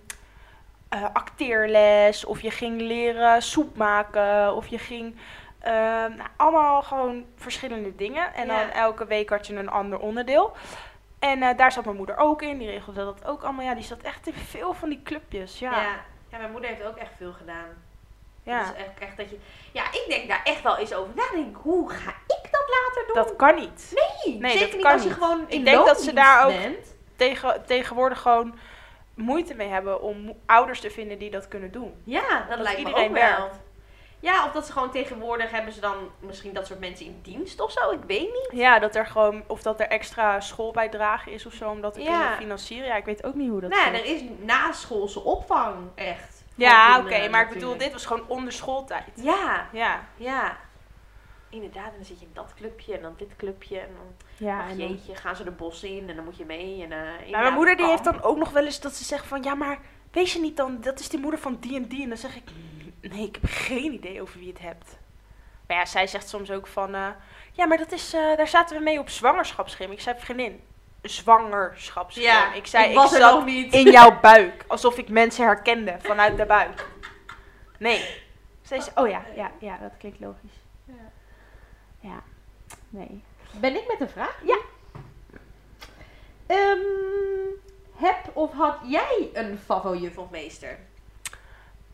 [0.90, 2.26] eh, acteerles.
[2.26, 4.56] Of je ging leren soep maken.
[4.56, 5.16] Of je ging...
[5.60, 8.34] ehm, nou, allemaal gewoon verschillende dingen.
[8.34, 8.60] En Ja.
[8.60, 10.52] dan elke week had je een ander onderdeel.
[11.20, 12.58] En eh, daar zat mijn moeder ook in.
[12.58, 13.66] Die regelde dat ook allemaal.
[13.66, 15.60] Ja, die zat echt in veel van die clubjes.
[15.60, 15.82] Ja.
[15.82, 15.96] Ja.
[16.32, 17.68] Ja, mijn moeder heeft ook echt veel gedaan.
[18.44, 19.38] Ja, Dus echt, echt dat je...
[19.72, 21.24] Ja, ik denk daar echt wel eens over na.
[21.24, 23.16] Ik Denk, hoe ga ik dat later doen?
[23.16, 23.94] dat kan niet.
[24.26, 25.18] nee, nee, zeker dat niet kan als je niet.
[25.18, 26.96] gewoon Ik denk dat ze daar ook- bent.
[27.16, 28.60] Tegen, tegenwoordig gewoon
[29.14, 32.02] moeite mee hebben om ouders te vinden die dat kunnen doen.
[32.04, 33.12] Ja, dat, Dat lijkt me ook wel.
[33.12, 33.56] werkt.
[34.22, 37.60] Ja, of dat ze gewoon tegenwoordig hebben ze dan misschien dat soort mensen in dienst
[37.60, 37.92] of zo.
[37.92, 38.50] Ik weet niet.
[38.52, 42.02] Ja, dat er gewoon, of dat er extra schoolbijdrage is of zo, om dat te
[42.02, 42.18] Ja.
[42.20, 42.88] kunnen financieren.
[42.88, 44.00] Ja, ik weet ook niet hoe dat nou, zit.
[44.06, 46.44] er is naschoolse opvang echt.
[46.56, 49.04] Ja, oké, maar ik bedoel, dit was gewoon onder schooltijd.
[49.16, 50.04] Ja, Ja.
[50.18, 50.58] ja.
[51.50, 53.80] Inderdaad, en dan zit je in dat clubje en dan dit clubje.
[53.80, 56.84] En dan, Ja, ach jeetje, gaan ze de bossen in en dan moet je mee.
[56.84, 59.44] En, eh, mijn moeder die heeft dan ook nog wel eens dat ze zegt van,
[59.44, 59.80] ja, maar
[60.12, 62.04] weet je niet dan, dat is de moeder van die en die.
[62.04, 62.44] En dan zeg ik,
[63.02, 64.98] nee, ik heb geen idee over wie het hebt.
[65.68, 67.08] Maar ja, zij zegt soms ook van, eh,
[67.52, 69.94] ja, maar dat is, eh, daar zaten we mee op zwangerschapsschema.
[69.94, 70.62] Ik zei, vriendin,
[71.02, 72.28] zwangerschapsschema.
[72.28, 73.74] Ja, ik zei, ik was er zat nog niet.
[73.74, 74.66] in jouw buik.
[74.68, 76.88] Alsof ik mensen herkende vanuit de buik.
[77.78, 78.24] Nee.
[78.62, 80.64] Zij zei, oh ja, ja, ja, dat klinkt logisch.
[80.86, 81.12] Ja.
[82.00, 82.24] Ja,
[82.90, 83.24] nee.
[83.52, 84.42] Ben ik met een vraag?
[84.44, 84.58] Ja.
[86.46, 86.80] Ehm,
[87.96, 90.80] heb of had jij een favo-juf of meester?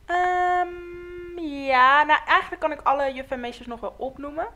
[0.06, 4.48] Ehm, ja, nou eigenlijk kan ik alle juf en meesters nog wel opnoemen,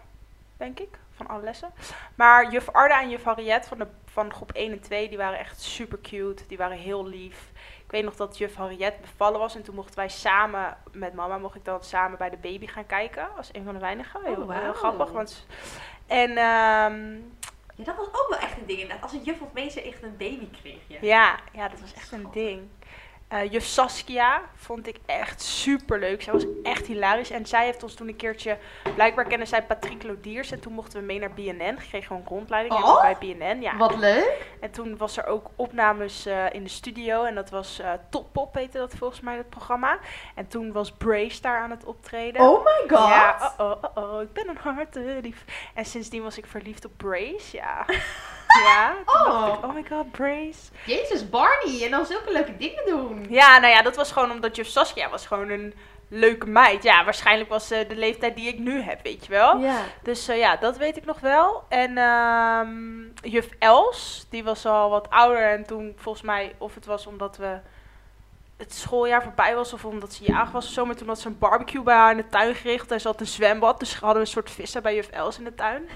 [0.58, 1.72] denk ik, van alle lessen.
[2.16, 5.40] Maar juf Arda en juf Harriet van, de, van groep 1 en 2, die waren
[5.40, 6.44] echt super cute.
[6.48, 7.52] Die waren heel lief.
[7.86, 11.38] Ik weet nog dat juf Harriet bevallen was en toen mochten wij samen, met mama,
[11.38, 13.28] mocht ik dan samen bij de baby gaan kijken.
[13.38, 14.24] Als een van de weinigen.
[14.24, 15.12] Heel, Oh, heel grappig.
[15.12, 15.46] Want,
[16.08, 17.16] en ehm,
[17.76, 19.04] Ja, dat was ook wel echt een ding inderdaad.
[19.04, 20.80] Als een juf of meester echt een baby kreeg.
[20.88, 20.98] Ja.
[21.02, 22.68] Ja, ja, dat was echt een ding.
[23.30, 26.22] Eh juf Saskia vond ik echt super leuk.
[26.22, 27.30] Zij was echt hilarisch.
[27.32, 28.58] En zij heeft ons toen een keertje.
[28.96, 30.52] Blijkbaar kennen zij Patrick Lodiers.
[30.52, 31.76] En toen mochten we mee naar BNN.
[31.76, 33.02] Kregen gewoon rondleiding Oh?
[33.02, 33.62] bij BNN.
[33.62, 33.78] Ja.
[33.78, 34.46] Wat leuk.
[34.60, 37.24] En toen was er ook opnames eh, in de studio.
[37.24, 40.00] En dat was eh Top Pop, heette dat volgens mij, dat programma.
[40.36, 42.42] En toen was Brace daar aan het optreden.
[42.42, 43.08] Oh my god.
[43.10, 45.46] Ja, oh, oh, oh, oh, ik ben een harte lief.
[45.74, 47.86] En sindsdien was ik verliefd op Brace, ja.
[48.64, 49.54] ja, Oh.
[49.58, 50.60] ik, oh my god, Brace.
[50.86, 51.84] Jezus, Barney.
[51.86, 53.26] En dan zulke leuke dingen doen.
[53.30, 55.74] Ja, nou ja, dat was gewoon omdat juf Saskia was gewoon een
[56.08, 56.84] leuke meid.
[56.84, 59.58] Ja, waarschijnlijk was ze de leeftijd die ik nu heb, weet je wel.
[59.58, 59.82] Ja.
[60.04, 61.64] Dus eh, ja, dat weet ik nog wel.
[61.70, 65.50] En ehm, juf Els, die was al wat ouder.
[65.52, 67.58] En toen volgens mij, of het was omdat we
[68.58, 70.86] het schooljaar voorbij was, of omdat ze jarig was of zo.
[70.86, 72.92] Maar toen had ze een barbecue bij haar in de tuin gericht.
[72.92, 75.44] En ze had een zwembad, dus hadden we een soort vissen bij juf Els in
[75.44, 75.90] de tuin.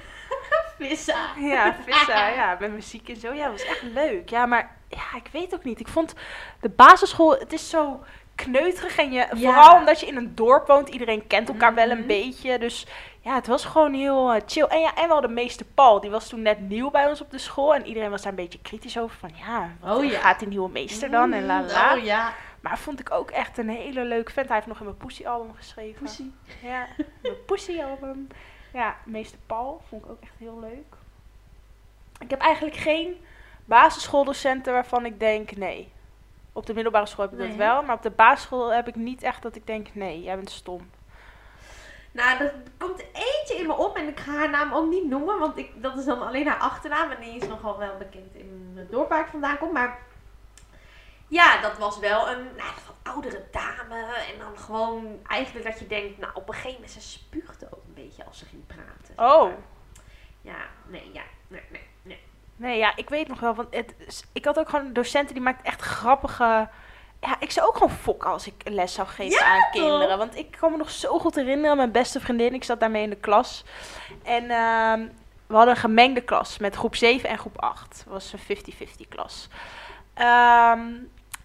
[0.77, 1.15] Vissa.
[1.39, 3.33] Ja, vissen, ja, met muziek en zo.
[3.33, 4.29] Ja, dat was echt leuk.
[4.29, 5.79] Ja, maar ja, ik weet ook niet.
[5.79, 6.13] Ik vond
[6.61, 8.03] de basisschool, het is zo
[8.35, 8.97] kneuterig.
[8.97, 9.27] En je, Ja.
[9.35, 12.07] vooral omdat je in een dorp woont, iedereen kent elkaar wel een Mhm.
[12.07, 12.59] beetje.
[12.59, 12.87] Dus
[13.21, 14.63] ja, het was gewoon heel eh, chill.
[14.65, 17.31] En ja, en wel de meester Paul, die was toen net nieuw bij ons op
[17.31, 17.75] de school.
[17.75, 19.17] En iedereen was daar een beetje kritisch over.
[19.17, 20.19] Van ja, wat Oh ja.
[20.19, 21.33] gaat die nieuwe meester dan?
[21.33, 21.95] En la la, la.
[21.97, 22.33] Oh ja.
[22.61, 24.47] Maar vond ik ook echt een hele leuke vent.
[24.47, 25.99] Hij heeft nog in mijn Poesie album geschreven.
[25.99, 26.33] Poesie.
[26.61, 26.87] Ja,
[27.21, 28.27] mijn Poesie album.
[28.73, 30.95] Ja, meester Paul vond ik ook echt heel leuk.
[32.19, 33.25] Ik heb eigenlijk geen
[33.65, 35.91] basisschooldocenten waarvan ik denk nee.
[36.53, 39.23] Op de middelbare school heb ik dat wel, maar op de basisschool heb ik niet
[39.23, 40.89] echt dat ik denk nee, jij bent stom.
[42.11, 45.39] Nou, er komt eentje in me op en ik ga haar naam ook niet noemen,
[45.39, 48.73] want ik, dat is dan alleen haar achternaam en die is nogal wel bekend in
[48.75, 49.71] het dorp waar ik vandaan kom.
[49.71, 49.99] Maar
[51.27, 56.17] ja, dat was wel een nou, oudere dame en dan gewoon eigenlijk dat je denkt,
[56.17, 59.33] nou op een gegeven moment, ze spuugde ook een beetje als ze ging praten.
[59.33, 59.43] Oh.
[59.43, 59.57] maar.
[60.41, 62.19] Ja, nee, ja, nee, nee, nee.
[62.55, 65.65] Nee, ja, ik weet nog wel, want het, ik had ook gewoon docenten die maakten
[65.65, 66.69] echt grappige...
[67.21, 69.71] Ja, ik zou ook gewoon fokken als ik les zou geven Ja, aan toch?
[69.71, 70.17] kinderen.
[70.17, 73.09] Want ik kan me nog zo goed herinneren, mijn beste vriendin, ik zat daarmee in
[73.09, 73.63] de klas.
[74.23, 75.07] En ehm,
[75.47, 77.97] we hadden een gemengde klas met groep 7 en groep 8.
[77.97, 79.47] Het was een 50-50 klas.
[80.13, 80.79] Ehm,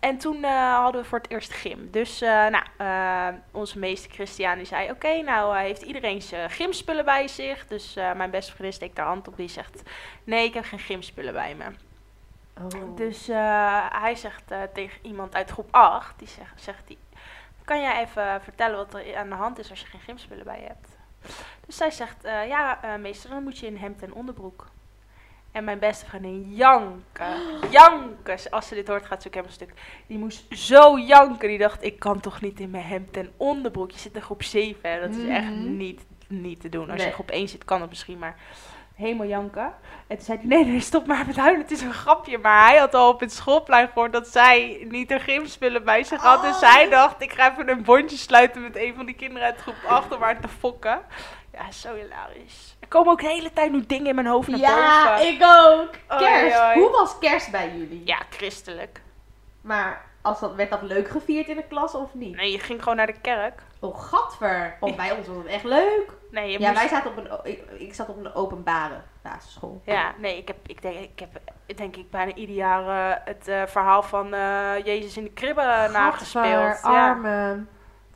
[0.01, 1.91] en toen eh, hadden we voor het eerst gym.
[1.91, 4.91] Dus eh, nou, eh, onze meester Christian die zei...
[4.91, 7.67] Oké, nou heeft iedereen zijn gymspullen bij zich.
[7.67, 9.37] Dus mijn beste vriendin steekt haar hand op.
[9.37, 9.83] Die zegt...
[10.25, 11.65] Nee, ik heb geen gymspullen bij me.
[12.61, 12.97] Oh.
[12.97, 13.27] Dus
[13.91, 16.99] hij zegt tegen iemand uit groep 8, die zegt, zegt die,
[17.65, 20.61] kan jij even vertellen wat er aan de hand is als je geen gymspullen bij
[20.61, 20.97] je hebt?
[21.67, 24.67] Dus zij zegt, ja meester, dan moet je in hemd en onderbroek.
[25.53, 27.37] En mijn beste vriendin janken,
[27.71, 28.39] janken.
[28.51, 29.73] Als ze dit hoort gaat ze ook helemaal stuk.
[30.07, 33.91] Die moest zo janken, die dacht, ik kan toch niet in mijn hemd en onderbroek.
[33.91, 35.01] Je zit in groep 7, hè?
[35.01, 35.77] dat is echt Mhm.
[35.77, 36.91] niet, niet te doen.
[36.91, 38.37] Als je groep 1 zit, kan dat misschien, maar
[38.95, 39.73] helemaal janken.
[40.07, 42.39] En toen zei hij, nee, nee, stop maar met huilen, het is een grapje.
[42.39, 46.21] Maar hij had al op het schoolplein gehoord dat zij niet een gymspullen bij zich
[46.21, 46.43] had.
[46.43, 46.73] Dus Oh.
[46.75, 49.77] hij dacht, ik ga even een bondje sluiten met een van die kinderen uit groep
[49.87, 51.01] 8 om haar te fokken.
[51.53, 52.77] Ja, zo hilarisch.
[52.89, 55.27] Er komen ook de hele tijd nu dingen in mijn hoofd naar ja, boven.
[55.27, 56.19] ik ook.
[56.19, 56.61] Kerst.
[56.61, 56.79] oei.
[56.79, 58.03] Hoe was kerst bij jullie?
[58.05, 59.01] Ja, christelijk.
[59.61, 62.37] Maar als dat, werd dat leuk gevierd in de klas of niet?
[62.37, 63.63] Nee, je ging gewoon naar de kerk.
[63.81, 64.77] Oh, gadver.
[64.97, 66.13] Bij ons was het echt leuk.
[66.31, 66.81] Nee, je Ja, moest...
[66.81, 69.83] wij zaten op een, ik, ik zat op een openbare basisschool.
[69.85, 71.41] Ja, nee, ik heb, ik denk, ik heb
[71.77, 75.89] denk ik bijna ieder jaar eh, het eh, verhaal van eh, Jezus in de kribbe
[75.93, 76.81] nagespeeld.
[76.83, 77.09] Ja.
[77.09, 77.65] arme.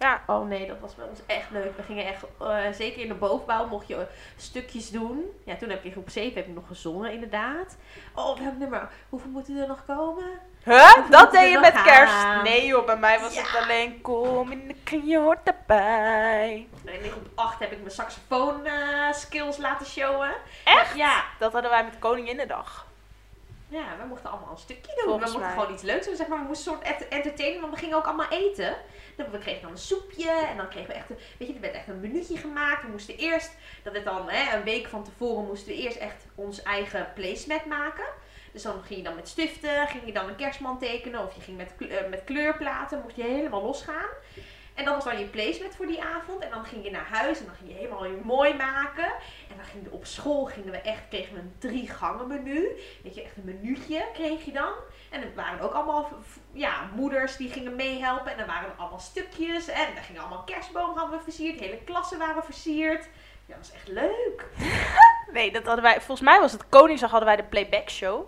[0.03, 0.23] Ja.
[0.27, 1.77] Oh nee, dat was bij ons echt leuk.
[1.77, 4.01] We gingen echt, eh, zeker in de bovenbouw mocht je eh,
[4.37, 5.25] stukjes doen.
[5.45, 7.77] Ja, toen heb je in groep 7 heb ik nog gezongen inderdaad.
[8.15, 8.89] Oh, welk nummer?
[9.09, 10.25] Hoeveel moeten er nog komen?
[10.65, 11.11] Huh?
[11.11, 12.15] Dat deed je met kerst?
[12.43, 13.43] Nee joh, bij mij was Ja.
[13.43, 16.69] het alleen kom in de kniot erbij.
[16.85, 20.31] En in groep 8 heb ik mijn saxofoon eh, skills laten showen.
[20.65, 20.97] Echt?
[20.97, 21.25] Ja.
[21.39, 22.87] Dat hadden wij met Koninginnedag.
[23.69, 25.05] Ja, we mochten allemaal een stukje doen.
[25.05, 25.51] Volgens we mochten mij.
[25.53, 26.17] gewoon iets leuks doen.
[26.17, 28.77] Zeg maar, we moesten een soort ent- entertainen, want we gingen ook allemaal eten.
[29.17, 31.61] Dan, we kregen dan een soepje en dan kregen we echt een, weet je, er
[31.61, 32.83] werd echt een minuutje gemaakt.
[32.83, 36.25] We moesten eerst, dat werd dan hè, een week van tevoren, moesten we eerst echt
[36.35, 38.07] ons eigen placemat maken.
[38.53, 41.41] Dus dan ging je dan met stiften, ging je dan een kerstman tekenen of je
[41.41, 44.09] ging met, eh, met kleurplaten, mocht je helemaal losgaan.
[44.75, 46.43] En dat was dan je placemat voor die avond.
[46.43, 49.05] En dan ging je naar huis en dan ging je helemaal je mooi maken.
[49.51, 52.69] En dan gingen we op school gingen we echt, kregen een drie gangen menu.
[53.03, 54.73] Weet je, echt een minuutje kreeg je dan.
[55.13, 56.09] En er waren ook allemaal
[56.53, 58.33] ja, moeders die gingen meehelpen.
[58.33, 59.69] En er waren allemaal stukjes.
[59.69, 61.61] En er gingen allemaal kerstbomen hadden we versierd.
[61.61, 63.09] Hele klassen waren versierd.
[63.47, 64.47] Ja, dat was echt leuk.
[65.33, 65.95] Nee, dat hadden wij.
[66.01, 68.25] Volgens mij was het Koningsdag hadden wij de playback show.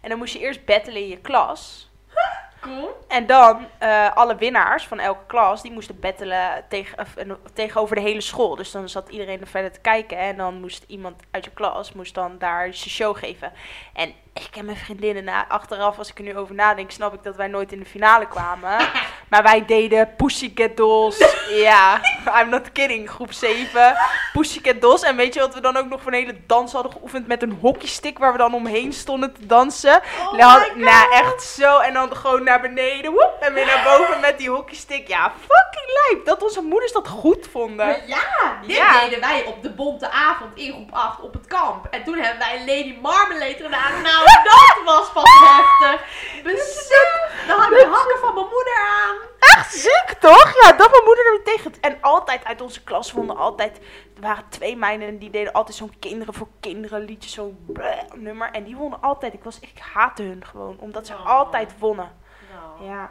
[0.00, 1.90] En dan moest je eerst battelen in je klas.
[2.60, 2.96] Cool.
[3.08, 8.02] En dan eh, alle winnaars van elke klas, die moesten battelen tegen, en- tegenover de
[8.02, 8.56] hele school.
[8.56, 10.18] Dus dan zat iedereen er verder te kijken.
[10.18, 13.52] En dan moest iemand uit je klas moest dan daar zijn show geven.
[13.92, 17.22] En ik en mijn vriendinnen, na, achteraf als ik er nu over nadenk, snap ik
[17.22, 18.76] dat wij nooit in de finale kwamen.
[19.30, 21.18] maar wij deden Pussycat Dolls.
[21.66, 22.00] ja,
[22.40, 23.96] I'm not kidding, groep 7.
[24.32, 25.02] Pussycat Dolls.
[25.02, 27.42] En weet je wat we dan ook nog voor een hele dans hadden geoefend met
[27.42, 30.00] een hockeystick waar we dan omheen stonden te dansen.
[30.18, 31.78] Oh Nou, nou, echt zo.
[31.78, 33.12] En dan gewoon naar beneden.
[33.12, 35.08] woep, en weer naar boven met die hockeystick.
[35.08, 36.26] Ja, fucking lijp.
[36.26, 37.86] Dat onze moeders dat goed vonden.
[37.86, 39.00] Maar ja, dit Ja.
[39.00, 41.86] deden wij op de bonte avond in groep 8 op het kamp.
[41.90, 44.02] En toen hebben wij Lady Marmalade gedaan.
[44.02, 46.06] Nou, dat was pas heftig.
[46.42, 49.16] Besef, dan had ik de hakken van mijn moeder aan.
[49.38, 50.54] Echt ziek, toch?
[50.62, 51.72] Ja, dat mijn moeder er tegen.
[51.80, 53.76] En altijd uit onze klas vonden altijd...
[54.16, 57.30] Er waren twee meiden en die deden altijd zo'n kinderen voor kinderen liedje.
[57.30, 57.66] Zo'n
[58.14, 58.50] nummer.
[58.50, 59.32] En die wonnen altijd.
[59.34, 60.76] Ik, was, ik haatte hun gewoon.
[60.78, 61.26] Omdat ze Oh.
[61.26, 62.12] altijd wonnen.
[62.52, 63.10] Nou, Ja.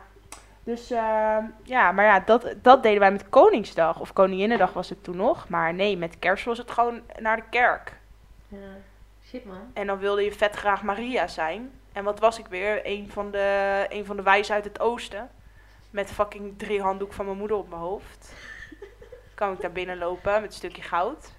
[0.65, 3.99] Dus ehm, ja, maar ja, dat, dat deden wij met Koningsdag.
[3.99, 5.49] Of Koninginnedag was het toen nog.
[5.49, 7.93] Maar nee, met kerst was het gewoon naar de kerk.
[8.47, 8.57] ja.
[9.33, 9.71] Shit man.
[9.73, 11.71] En dan wilde je vet graag Maria zijn.
[11.91, 12.81] En wat was ik weer?
[12.83, 15.29] Een van de, een van de wijzen uit het oosten.
[15.89, 18.33] Met fucking drie handdoek van mijn moeder op mijn hoofd.
[19.35, 21.31] Kan ik daar binnenlopen met een stukje goud.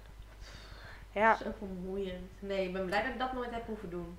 [1.11, 2.29] Ja, Zo vermoeiend.
[2.39, 4.17] Nee, ik ben blij dat ik dat nooit heb hoeven doen.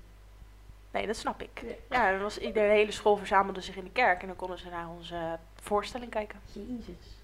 [0.91, 1.63] nee, dat snap ik.
[1.89, 2.09] Ja.
[2.09, 4.21] Ja, was de hele school verzamelde zich in de kerk.
[4.21, 6.39] En dan konden ze naar onze voorstelling kijken.
[6.51, 7.15] Jezus.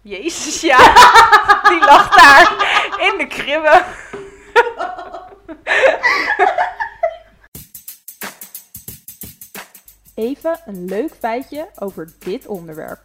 [0.00, 0.78] Jezus, ja.
[1.70, 2.52] Die lag daar
[3.12, 3.84] in de kribben.
[10.14, 13.00] Even een leuk feitje over dit onderwerp.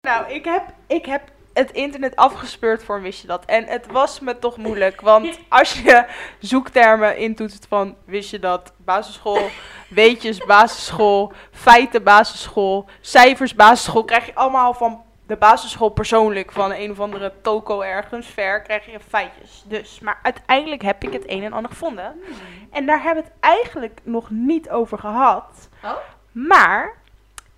[0.00, 3.44] Nou, ik heb, ik heb het internet afgespeurd voor wist je dat.
[3.44, 5.00] En het was me toch moeilijk.
[5.00, 6.06] Want als je
[6.38, 9.48] zoektermen intoetst van wist je dat, basisschool,
[9.88, 16.90] weetjes, basisschool, feiten, basisschool, cijfers, basisschool, krijg je allemaal van de basisschool persoonlijk van een
[16.90, 19.64] of andere toko ergens ver, krijg je feitjes.
[19.66, 22.22] Dus, maar uiteindelijk heb ik het een en ander gevonden.
[22.70, 25.68] En daar hebben we het eigenlijk nog niet over gehad.
[25.84, 25.96] Oh?
[26.32, 26.96] Maar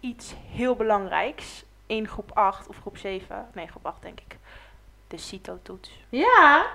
[0.01, 4.39] iets heel belangrijks in groep 8 of groep 7, nee groep 8 denk ik,
[5.09, 5.91] de CITO-toets.
[6.09, 6.67] Ja.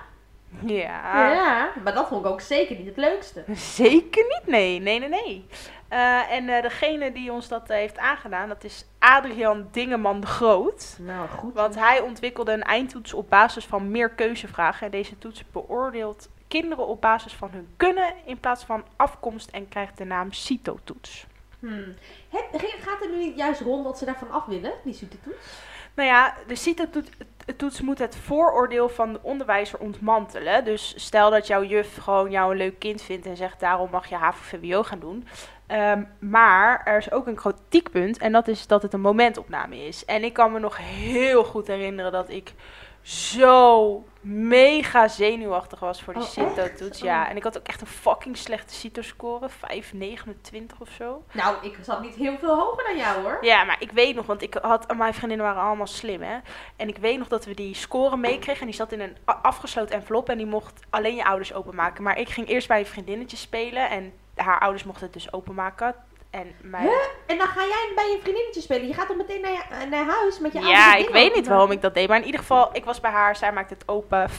[0.66, 1.72] Ja, Ja.
[1.84, 3.44] Maar dat vond ik ook zeker niet het leukste.
[3.82, 5.46] zeker niet, nee, nee, nee, nee.
[5.88, 10.98] Eh, en eh, degene die ons dat heeft aangedaan, dat is Adrian Dingeman de Groot.
[11.00, 11.54] Nou, goed.
[11.54, 14.86] Want hij ontwikkelde een eindtoets op basis van meer keuzevragen.
[14.86, 19.70] En deze toets beoordeelt kinderen op basis van hun kunnen in plaats van afkomst en
[19.70, 21.26] krijgt de naam CITO-toets.
[21.60, 21.96] Hmm.
[22.30, 25.58] Het, gaat er nu niet juist rond dat ze daarvan af willen, die toets?
[25.94, 27.10] Nou ja, de CITO-toets
[27.84, 30.66] moet het vooroordeel van de onderwijzer ontmantelen.
[30.66, 34.10] Dus stel dat jouw juf gewoon jou een leuk kind vindt en zegt daarom mag
[34.10, 35.28] je HAVO-VWO gaan doen.
[35.68, 40.06] Ehm, maar er is ook een kritiekpunt en dat is dat het een momentopname is.
[40.06, 42.54] En ik kan me nog heel goed herinneren dat ik
[43.02, 47.00] zo mega zenuwachtig was voor die Oh, CITO-toets.
[47.00, 47.30] Ja, Oh.
[47.30, 51.24] en ik had ook echt een fucking slechte CITO-score, 5,29 of zo.
[51.32, 53.38] Nou, ik zat niet heel veel hoger dan jou hoor.
[53.42, 56.38] Ja, maar ik weet nog, want ik had, mijn vriendinnen waren allemaal slim, hè.
[56.76, 59.96] En ik weet nog dat we die score meekregen en die zat in een afgesloten
[59.96, 62.04] envelop en die mocht alleen je ouders openmaken.
[62.04, 65.96] Maar ik ging eerst bij een vriendinnetje spelen en haar ouders mochten het dus openmaken.
[66.30, 66.84] En mijn...
[66.84, 66.94] Huh?
[67.26, 68.88] En dan ga jij bij je vriendinnetje spelen.
[68.88, 71.48] Je gaat dan meteen naar, je, naar huis met je ouders Ja, ik weet niet
[71.48, 72.08] waarom ik dat deed.
[72.08, 73.36] Maar in ieder geval, ik was bij haar.
[73.36, 74.36] Zij maakte het open 5,50.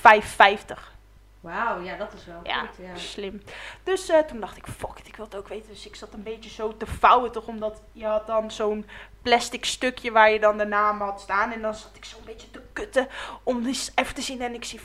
[1.40, 2.86] Wauw, ja, dat is wel Ja, goed.
[2.86, 2.96] Ja.
[2.96, 3.42] slim.
[3.82, 5.68] Dus eh, toen dacht ik, fuck it, ik wil het ook weten.
[5.68, 7.46] Dus ik zat een beetje zo te vouwen, toch?
[7.46, 8.86] Omdat je had dan zo'n
[9.22, 11.52] plastic stukje waar je dan de naam had staan.
[11.52, 13.08] En dan zat ik zo'n beetje te kutten
[13.42, 14.42] om eens even te zien.
[14.42, 14.84] En ik zie 5,29.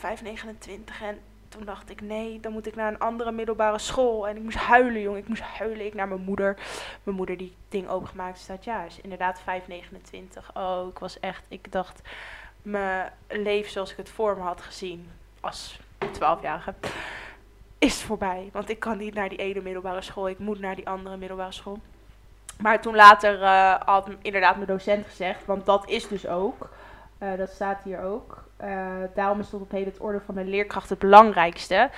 [1.02, 4.28] En toen dacht ik, nee, dan moet ik naar een andere middelbare school.
[4.28, 5.20] En ik moest huilen, jongen.
[5.20, 5.86] Ik moest huilen.
[5.86, 6.58] Ik naar mijn moeder.
[7.04, 8.64] Mijn moeder die ding opengemaakt staat.
[8.64, 9.44] Ja, is inderdaad 5,29.
[10.54, 12.02] Oh, ik was echt, ik dacht,
[12.62, 16.74] mijn leven zoals ik het voor me had gezien als 12-jarige
[17.78, 18.50] is voorbij.
[18.52, 20.30] Want ik kan niet naar die ene middelbare school.
[20.30, 21.80] Ik moet naar die andere middelbare school.
[22.62, 26.70] Maar toen later eh, had inderdaad mijn docent gezegd, want dat is dus ook,
[27.18, 28.44] eh, dat staat hier ook.
[28.58, 31.90] eh, daarom is tot op heden het orde van de leerkracht het belangrijkste.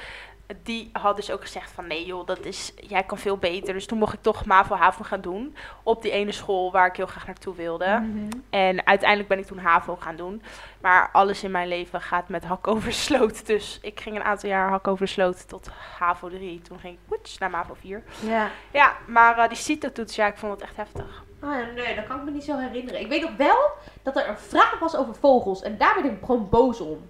[0.63, 3.73] Die had dus ook gezegd van nee joh, dat is, jij kan veel beter.
[3.73, 5.55] Dus toen mocht ik toch MAVO-HAVO gaan doen.
[5.83, 7.85] Op die ene school waar ik heel graag naartoe wilde.
[7.99, 8.29] Mhm.
[8.49, 10.41] En uiteindelijk ben ik toen HAVO gaan doen.
[10.81, 13.45] Maar alles in mijn leven gaat met hak over sloot.
[13.45, 16.61] Dus ik ging een aantal jaar hak over sloot tot HAVO 3.
[16.61, 18.03] Toen ging ik woets, naar MAVO 4.
[18.19, 18.49] Ja.
[18.71, 21.23] Ja, maar eh, die CITO-toets, ja, ik vond het echt heftig.
[21.43, 22.99] Oh ja, nee, dat kan ik me niet zo herinneren.
[23.01, 23.69] Ik weet nog wel
[24.03, 25.61] dat er een vraag was over vogels.
[25.61, 27.09] En daar werd ik gewoon boos om.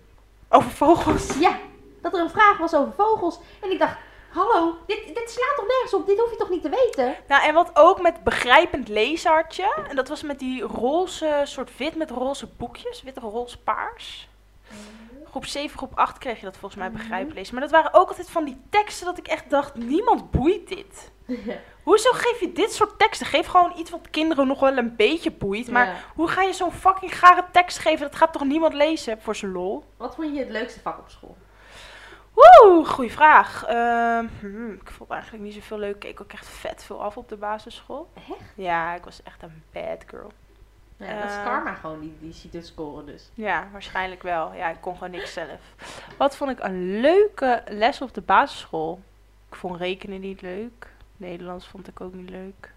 [0.49, 1.38] Over vogels.
[1.39, 1.57] Ja,
[2.01, 3.39] dat er een vraag was over vogels.
[3.61, 3.97] En ik dacht,
[4.34, 6.05] hallo, dit, dit slaat toch nergens op?
[6.07, 7.15] Dit hoef je toch niet te weten?
[7.28, 9.73] Nou, en wat ook met begrijpend leeshartje.
[9.89, 13.01] En dat was met die roze, soort wit met roze boekjes.
[13.03, 14.30] Wit, roze, paars.
[15.30, 16.97] Groep 7, groep 8 kreeg je dat volgens mij Mhm.
[16.97, 17.53] begrijpend lezen.
[17.53, 21.11] Maar dat waren ook altijd van die teksten dat ik echt dacht, niemand boeit dit.
[21.88, 23.27] Hoezo geef je dit soort teksten?
[23.27, 25.71] Geef gewoon iets wat kinderen nog wel een beetje boeit.
[25.71, 25.93] Maar Ja.
[26.15, 27.99] hoe ga je zo'n fucking gare tekst geven?
[28.05, 29.83] Dat gaat toch niemand lezen voor zijn lol?
[29.97, 31.38] Wat vond je het leukste vak op school?
[32.33, 33.63] Woe, goeie vraag.
[33.65, 35.93] Ehm, hmm, ik vond eigenlijk niet zoveel leuk.
[35.93, 38.09] Ik keek ook echt vet veel af op de basisschool.
[38.13, 38.51] Echt?
[38.55, 40.31] Ja, ik was echt een bad girl.
[40.97, 41.43] Ja, dat is Eh.
[41.43, 43.29] karma gewoon, die, die ziet het scoren dus.
[43.33, 44.53] Ja, waarschijnlijk wel.
[44.53, 45.59] Ja, ik kon gewoon niks zelf.
[46.17, 48.99] Wat vond ik een leuke les op de basisschool?
[49.49, 50.95] Ik vond rekenen niet leuk.
[51.18, 52.72] Nederlands vond ik ook niet leuk.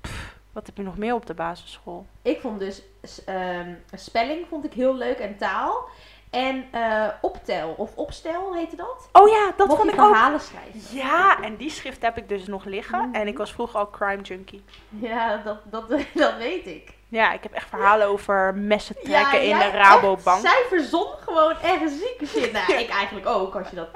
[0.00, 2.06] Pff, wat heb je nog meer op de basisschool?
[2.22, 2.82] Ik vond dus
[3.24, 5.88] ehm, spelling vond ik heel leuk en taal.
[6.30, 9.08] En eh, optel of opstel heette dat.
[9.12, 10.06] Oh ja, dat Mocht vond ik ook.
[10.06, 10.96] verhalen schrijven.
[10.96, 13.08] Ja, en die schrift heb ik dus nog liggen.
[13.08, 13.14] Mhm.
[13.14, 14.64] En ik was vroeger al crime junkie.
[14.88, 16.92] Ja, dat, dat, dat weet ik.
[17.08, 20.44] Ja, ik heb echt verhalen over messen trekken in de Rabobank.
[20.44, 22.52] echt, zij verzon gewoon echt zieke shit.
[22.52, 23.88] Nou, ik eigenlijk ook, als je dat.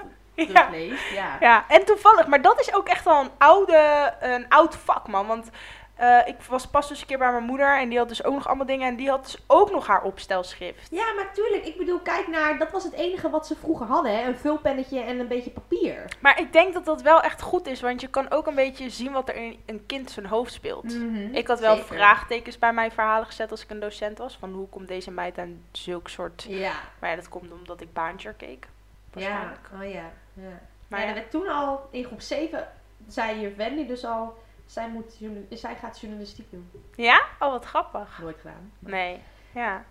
[0.47, 1.11] Terugleest.
[1.11, 1.37] Ja.
[1.41, 5.27] ja, en toevallig, maar dat is ook echt wel een, oude, een oud vak, man.
[5.27, 5.51] Want
[5.97, 8.35] eh, ik was pas dus een keer bij mijn moeder en die had dus ook
[8.35, 8.89] nog allemaal dingen.
[8.89, 10.89] En die had dus ook nog haar opstelschrift.
[10.91, 11.65] Ja, maar tuurlijk.
[11.67, 12.59] Ik bedoel, kijk naar...
[12.59, 14.27] Dat was het enige wat ze vroeger hadden, hè.
[14.29, 16.05] Een vulpennetje en een beetje papier.
[16.21, 18.91] Maar ik denk dat dat wel echt goed is, want je kan ook een beetje
[18.91, 20.85] zien wat er in een kind zijn hoofd speelt.
[20.85, 21.95] Mhm, Ik had wel zeker.
[21.95, 24.37] vraagtekens bij mijn verhalen gezet als ik een docent was.
[24.41, 26.45] Van hoe komt deze meid aan zulk soort...
[26.49, 26.73] Ja.
[26.99, 28.67] Maar ja, dat komt omdat ik baantje keek.
[29.15, 29.53] Ja.
[29.81, 30.11] Oh ja.
[30.43, 30.61] Ja.
[30.89, 31.15] Maar Maar ja.
[31.15, 32.69] werd toen al, in groep 7,
[33.07, 34.47] zei juf Wendy dus al...
[34.67, 35.19] Zij, moet,
[35.51, 36.71] zij gaat journalistiek doen.
[36.97, 37.25] Ja?
[37.39, 38.19] Oh, wat grappig.
[38.21, 38.73] Nooit gedaan.
[38.79, 39.23] Nee,
[39.55, 39.85] ja.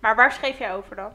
[0.00, 1.12] Maar waar schreef jij over dan?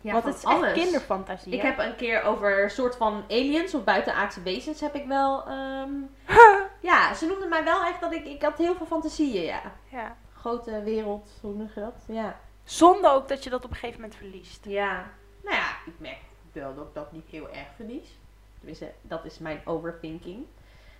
[0.00, 0.72] Ja, Want het is echt alles.
[0.72, 1.52] kinderfantasie.
[1.52, 1.68] Ik hè?
[1.68, 5.46] heb een keer over een soort van aliens of buitenaardse wezens heb ik wel...
[5.48, 5.90] ehm,
[6.90, 8.24] ja, ze noemden mij wel echt dat ik...
[8.26, 9.62] Ik had heel veel fantasieën, ja.
[9.88, 10.16] Ja.
[10.36, 12.04] Grote wereld, hoe noem je dat?
[12.06, 12.40] Ja.
[12.64, 14.64] Zonde ook dat je dat op een gegeven moment verliest.
[14.64, 15.10] Ja.
[15.42, 16.20] Nou ja, ik merk
[16.54, 18.08] wel dat ik dat niet heel erg verlies.
[18.56, 20.44] Tenminste, dat is mijn overthinking.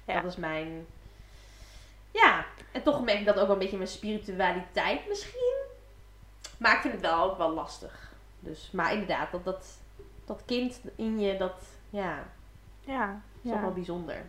[0.05, 0.15] Ja.
[0.21, 0.87] Dat is mijn...
[2.11, 5.63] Ja, en toch merk ik dat ook wel een beetje mijn spiritualiteit misschien.
[6.59, 8.13] Maar ik vind het wel ook wel lastig.
[8.41, 9.79] Dus, maar inderdaad, dat, dat,
[10.25, 12.25] dat kind in je, dat ja,
[12.81, 14.23] Ja, is toch wel bijzonder.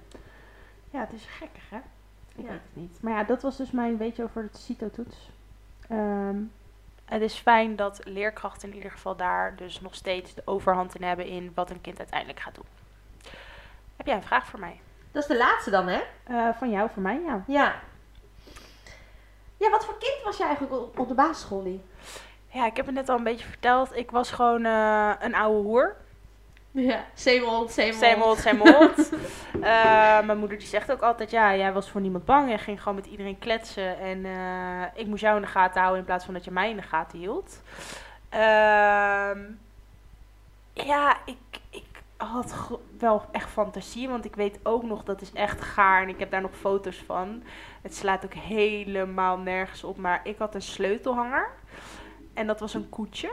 [0.89, 1.77] ja het is gekkig hè?
[2.35, 2.49] Ik Ja.
[2.51, 3.01] weet het niet.
[3.01, 5.29] Maar ja, dat was dus mijn beetje over het CITO-toets.
[5.89, 6.37] Ehm,
[7.05, 11.03] het is fijn dat leerkrachten in ieder geval daar dus nog steeds de overhand in
[11.03, 12.65] hebben in wat een kind uiteindelijk gaat doen.
[13.95, 14.79] Heb jij een vraag voor mij?
[15.11, 16.01] Dat is de laatste dan, hè?
[16.23, 17.43] Eh, van jou, voor mij, ja.
[17.47, 17.75] Ja.
[19.57, 21.79] Ja, wat voor kind was je eigenlijk op, de basisschool?
[22.49, 23.95] Ja, ik heb het net al een beetje verteld.
[23.95, 25.95] Ik was gewoon eh, een oude hoer.
[26.75, 27.99] Ja, zeemold, zeemold.
[27.99, 29.09] Zeemold, zeemold.
[29.55, 32.49] Eh, mijn moeder die zegt ook altijd, ja, jij was voor niemand bang.
[32.49, 33.99] Jij ging gewoon met iedereen kletsen.
[33.99, 36.69] En eh, ik moest jou in de gaten houden in plaats van dat je mij
[36.69, 37.61] in de gaten hield.
[38.29, 39.39] Ehm,
[40.73, 41.85] ja, ik, ik
[42.17, 42.69] had
[42.99, 44.09] wel echt fantasie.
[44.09, 46.01] Want ik weet ook nog, dat is echt gaar.
[46.01, 47.43] En ik heb daar nog foto's van.
[47.81, 49.97] Het slaat ook helemaal nergens op.
[49.97, 51.49] Maar ik had een sleutelhanger.
[52.33, 53.31] En dat was een koetje.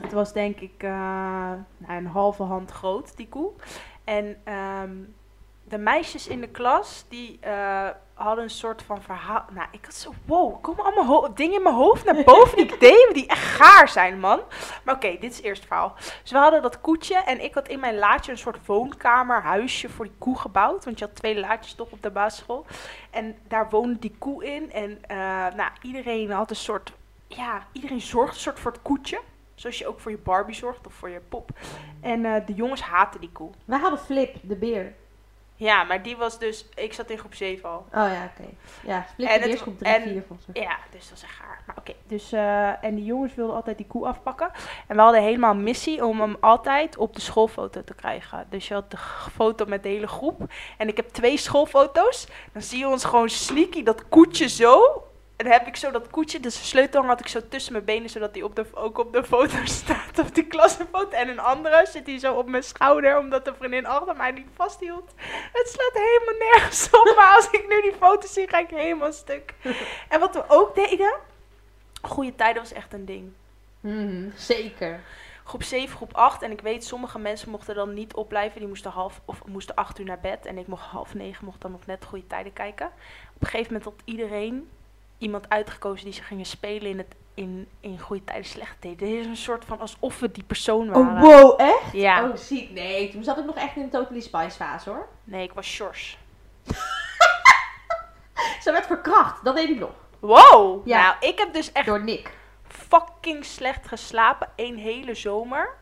[0.00, 0.90] Het was denk ik eh,
[1.76, 3.50] nou, een halve hand groot, die koe.
[4.04, 4.94] En ehm,
[5.68, 9.44] de meisjes in de klas, die eh, hadden een soort van verhaal.
[9.50, 12.80] Nou, ik had zo, wow, komen allemaal dingen in mijn hoofd naar boven die ik
[12.90, 14.40] deed, die echt gaar zijn, man.
[14.84, 15.94] Maar oké, dit is het eerste verhaal.
[16.22, 19.88] Dus we hadden dat koetje en ik had in mijn laadje een soort woonkamer, huisje
[19.88, 20.84] voor die koe gebouwd.
[20.84, 22.66] Want je had twee laadjes toch op de basisschool.
[23.10, 24.72] En daar woonde die koe in.
[24.72, 25.16] En eh,
[25.56, 26.92] nou, iedereen had een soort,
[27.26, 29.20] ja, iedereen zorgde een soort voor het koetje.
[29.58, 31.50] Zoals je ook voor je Barbie zorgt of voor je pop.
[32.00, 33.50] En eh, de jongens haatten die koe.
[33.64, 34.92] Wij hadden Flip, de beer.
[35.56, 37.76] Ja, maar die was dus, ik zat in groep 7 al.
[37.78, 38.48] Oh ja, oké.
[38.82, 40.62] Ja, Flip En de beer is groep 3, en- 4 volgens mij.
[40.62, 41.62] Ja, dus dat is echt gaar.
[41.66, 41.92] Maar oké.
[42.06, 44.50] Dus, eh, en die jongens wilden altijd die koe afpakken.
[44.86, 48.46] En we hadden helemaal een missie om hem altijd op de schoolfoto te krijgen.
[48.50, 48.96] Dus je had de
[49.32, 50.40] foto met de hele groep.
[50.76, 52.26] En ik heb twee schoolfoto's.
[52.52, 55.02] Dan zie je ons gewoon sneaky dat koetje zo.
[55.38, 57.84] En dan heb ik zo dat koetje, dus de sleutel had ik zo tussen mijn
[57.84, 61.10] benen, zodat hij op de, ook op de foto staat, op die klassenfoto.
[61.16, 64.46] En een andere zit hij zo op mijn schouder, omdat de vriendin achter mij niet
[64.54, 65.14] vasthield.
[65.52, 69.12] Het slaat helemaal nergens op, maar als ik nu die foto zie, ga ik helemaal
[69.12, 69.54] stuk.
[70.08, 71.14] En wat we ook deden,
[72.02, 73.32] goede tijden was echt een ding.
[73.80, 75.00] Mhm, zeker.
[75.44, 76.42] Groep 7, groep 8.
[76.42, 78.58] En ik weet, sommige mensen mochten dan niet opblijven.
[78.58, 80.46] Die moesten half of moesten 8 uur naar bed.
[80.46, 82.86] En ik mocht half 9, mocht dan nog net goede tijden kijken.
[83.34, 84.68] Op een gegeven moment had iedereen
[85.18, 88.98] iemand uitgekozen die ze gingen spelen in het in, in goede tijden slecht deed.
[88.98, 91.06] Dit is een soort van alsof we die persoon waren.
[91.16, 91.92] Oh, wow, echt?
[91.92, 92.28] Ja.
[92.28, 92.70] Oh, ziek.
[92.70, 95.08] Nee, toen zat ik nog echt in de Totally Spice fase hoor.
[95.24, 96.18] Nee, ik was Sjors.
[98.62, 99.90] Ze werd verkracht, dat weet ik nog.
[100.18, 100.86] Wow!
[100.86, 101.02] Ja.
[101.02, 102.30] Nou, ik heb dus echt Door Nick.
[102.68, 104.48] fucking slecht geslapen.
[104.56, 105.74] één hele zomer.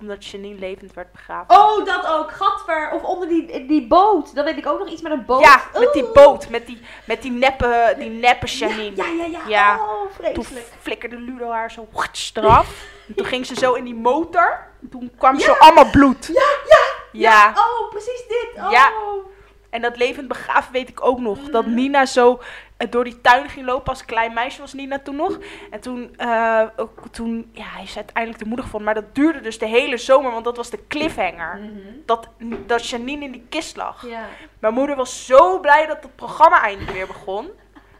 [0.00, 1.56] Omdat Janine levend werd begraven.
[1.56, 2.30] Oh, dat ook.
[2.32, 2.90] Gadver.
[2.92, 4.34] Of onder die, die boot.
[4.34, 5.40] Dan weet ik ook nog iets met een boot.
[5.40, 6.48] Ja, met die boot.
[6.48, 8.96] Met die, met die neppe, die neppe Janine.
[8.96, 9.40] Ja, ja, ja.
[9.48, 9.78] Ja.
[9.80, 10.66] Oh, Toen vreselijk.
[10.80, 11.88] flikkerde Ludo haar zo
[12.34, 12.68] eraf.
[13.08, 14.66] En toen ging ze zo in die motor.
[14.82, 16.26] En toen kwam zo allemaal bloed.
[16.26, 16.82] Ja, ja.
[17.12, 17.52] Ja.
[17.56, 18.48] Oh, precies dit.
[18.64, 18.70] Oh.
[18.70, 18.92] Ja.
[19.70, 21.38] En dat levend begraven weet ik ook nog.
[21.50, 21.74] Dat Mhm.
[21.74, 22.40] Nina zo
[22.90, 23.88] door die tuin ging lopen.
[23.88, 25.38] Als klein meisje was Nina toen nog.
[25.70, 28.92] En toen, eh, ook, toen ja, hij is uiteindelijk de moeder gevonden.
[28.94, 30.32] Maar dat duurde dus de hele zomer.
[30.32, 31.56] Want dat was de cliffhanger.
[31.56, 31.78] Mhm.
[32.06, 32.28] Dat,
[32.66, 34.06] dat Janine in die kist lag.
[34.06, 34.22] Ja.
[34.58, 37.50] Mijn moeder was zo blij dat het programma eindelijk weer begon.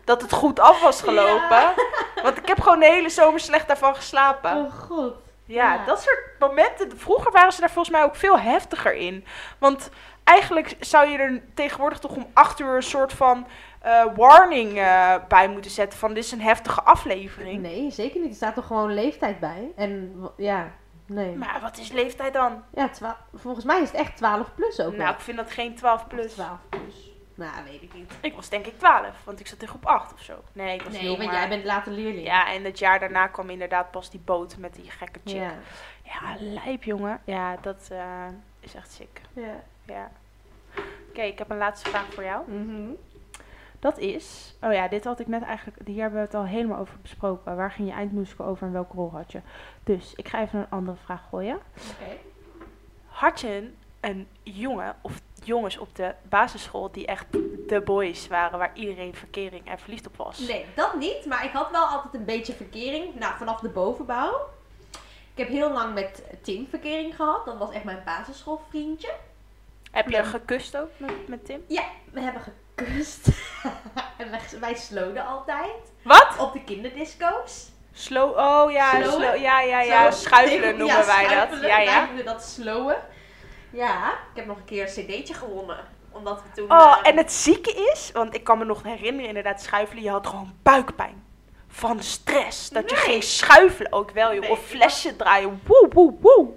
[0.05, 1.57] Dat het goed af was gelopen.
[1.57, 1.75] Ja.
[2.23, 4.57] Want ik heb gewoon de hele zomer slecht daarvan geslapen.
[4.57, 5.15] Oh, god.
[5.47, 5.85] Ja, Ja.
[5.85, 6.99] dat soort momenten.
[6.99, 9.25] Vroeger waren ze daar volgens mij ook veel heftiger in.
[9.59, 9.91] Want
[10.25, 13.47] eigenlijk zou je er tegenwoordig toch om acht uur een soort van
[13.85, 15.99] eh, warning eh, bij moeten zetten.
[15.99, 17.63] Van dit is een heftige aflevering.
[17.63, 18.31] Nee, zeker niet.
[18.31, 19.71] Er staat toch gewoon leeftijd bij.
[19.77, 20.71] En ja,
[21.07, 21.37] nee.
[21.37, 22.63] Maar wat is leeftijd dan?
[22.75, 22.91] Ja,
[23.35, 24.97] volgens mij is het echt 12 plus ook.
[24.97, 26.33] Nou, ik vind dat geen 12 Of plus.
[26.33, 27.13] 12 plus.
[27.35, 28.13] Nou, weet ik niet.
[28.21, 30.35] Ik was denk ik 12, want ik zat in groep 8 of zo.
[30.53, 32.27] Nee, ik was Nee, want jij bent later leerling.
[32.27, 35.37] Ja, en het jaar daarna kwam inderdaad pas die boot met die gekke chick.
[35.37, 35.53] Ja,
[36.03, 36.37] Ja.
[36.39, 37.21] lijp jongen.
[37.25, 38.27] Ja, dat eh,
[38.61, 39.21] is echt sick.
[39.33, 39.63] ja.
[39.87, 40.11] Ja.
[41.09, 42.51] Oké, ik heb een laatste vraag voor jou.
[42.51, 42.91] Mhm.
[43.85, 46.79] Dat is, oh ja, dit had ik net eigenlijk, hier hebben we het al helemaal
[46.79, 47.57] over besproken.
[47.57, 49.41] Waar ging je eindmusical over en welke rol had je?
[49.83, 51.55] Dus ik ga even een andere vraag gooien.
[51.57, 52.17] Oké.
[53.07, 57.27] Had je een, een jongen of jongens op de basisschool die echt
[57.69, 60.39] de boys waren waar iedereen verkering en verliefd op was?
[60.39, 61.27] Nee, dat niet.
[61.27, 63.15] Maar ik had wel altijd een beetje verkering.
[63.15, 64.41] Nou, vanaf de bovenbouw.
[65.35, 67.45] Ik heb heel lang met Tim verkering gehad.
[67.45, 69.13] Dat was echt mijn basisschoolvriendje.
[69.91, 70.23] Heb je Ja.
[70.23, 71.65] gekust ook met, met Tim?
[71.67, 72.63] Ja, we hebben gekust.
[74.19, 75.93] en wij, wij sloden altijd.
[76.03, 76.37] Wat?
[76.39, 77.73] Op de kinderdisco's.
[77.93, 80.19] Slow, oh ja, slow, ja, ja, ja, Zo.
[80.19, 81.51] schuifelen Ja, noemen wij schuifelen.
[81.51, 81.71] dat.
[81.71, 82.05] Ja, Wij ja.
[82.05, 82.97] noemen dat slowen.
[83.71, 85.79] Ja, ik heb nog een keer een cd'tje gewonnen.
[86.11, 86.73] Omdat we toen...
[86.73, 90.11] Oh, eh, en het zieke is, want ik kan me nog herinneren, inderdaad, schuifelen, je
[90.11, 91.25] had gewoon buikpijn.
[91.69, 92.69] Van stress.
[92.69, 94.41] Dat je ging schuifelen ook wel, joh.
[94.41, 95.61] Nee, of flesje draaien.
[95.67, 96.49] Woe, woe, woe.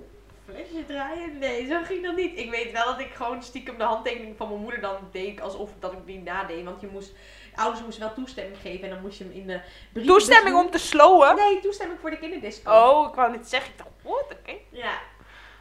[0.70, 1.38] Flesje draaien?
[1.38, 2.38] Nee, zo ging dat niet.
[2.38, 5.70] Ik weet wel dat ik gewoon stiekem de handtekening van mijn moeder dan deed alsof
[5.80, 6.63] dat ik die nadeed.
[6.63, 7.11] Want je moest,
[7.55, 9.61] ouders moesten wel toestemming geven en dan moest je hem in de
[9.93, 10.05] brief.
[10.05, 11.36] Toestemming om te slowen?
[11.36, 12.72] Nee, toestemming voor de kinderdisco.
[12.72, 13.72] Oh, ik wou niet zeggen.
[13.72, 14.53] Ik dacht, wat, oké.
[14.70, 14.99] Ja.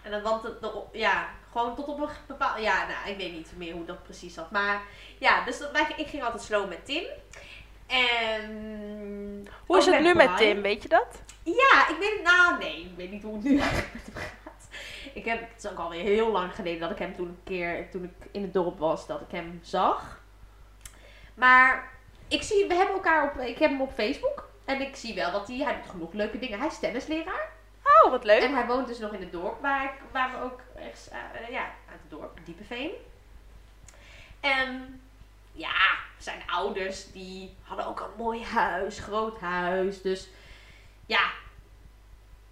[0.03, 0.57] En dan, want het,
[0.93, 4.35] ja, gewoon tot op een bepaald, ja, nou, ik weet niet meer hoe dat precies
[4.35, 4.51] zat.
[4.51, 4.83] Maar
[5.19, 7.05] ja, dus dat, wij, ik ging altijd slow met Tim.
[7.87, 9.49] En...
[9.67, 10.37] Hoe is het nu met.
[10.37, 11.23] Tim, weet je dat?
[11.43, 13.85] Ja, ik weet het, nou nee, ik weet niet hoe het nu gaat.
[15.13, 17.91] Ik heb, het is ook alweer heel lang geleden dat ik hem toen een keer,
[17.91, 20.21] toen ik in het dorp was, dat ik hem zag.
[21.35, 21.93] Maar
[22.29, 24.49] ik zie, we hebben elkaar op, ik heb hem op Facebook.
[24.65, 26.59] En ik zie wel dat hij, hij doet genoeg leuke dingen.
[26.59, 27.49] Hij is tennisleraar.
[28.05, 28.43] Oh, wat leuk.
[28.43, 31.51] En hij woont dus nog in het dorp waar, ik, waar we ook ergens, eh,
[31.51, 32.91] ja, uit het dorp, Diepeveen.
[34.41, 35.01] En
[35.53, 35.75] ja,
[36.19, 40.03] zijn ouders die hadden ook een mooi huis, groot huis.
[40.03, 40.29] Dus
[41.07, 41.31] ja,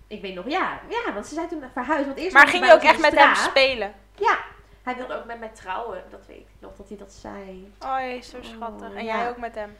[0.07, 2.07] ik weet nog, ja, ja want ze zijn toen verhuisd.
[2.07, 3.95] Want eerst Maar ging je ook echt met hem spelen?
[4.15, 4.39] Ja,
[4.83, 7.73] Hij wilde ook met mij trouwen, dat weet ik nog, dat hij dat zei.
[7.81, 8.89] Oh, zo schattig.
[8.89, 9.17] Oh, en ja.
[9.19, 9.77] jij ook met hem?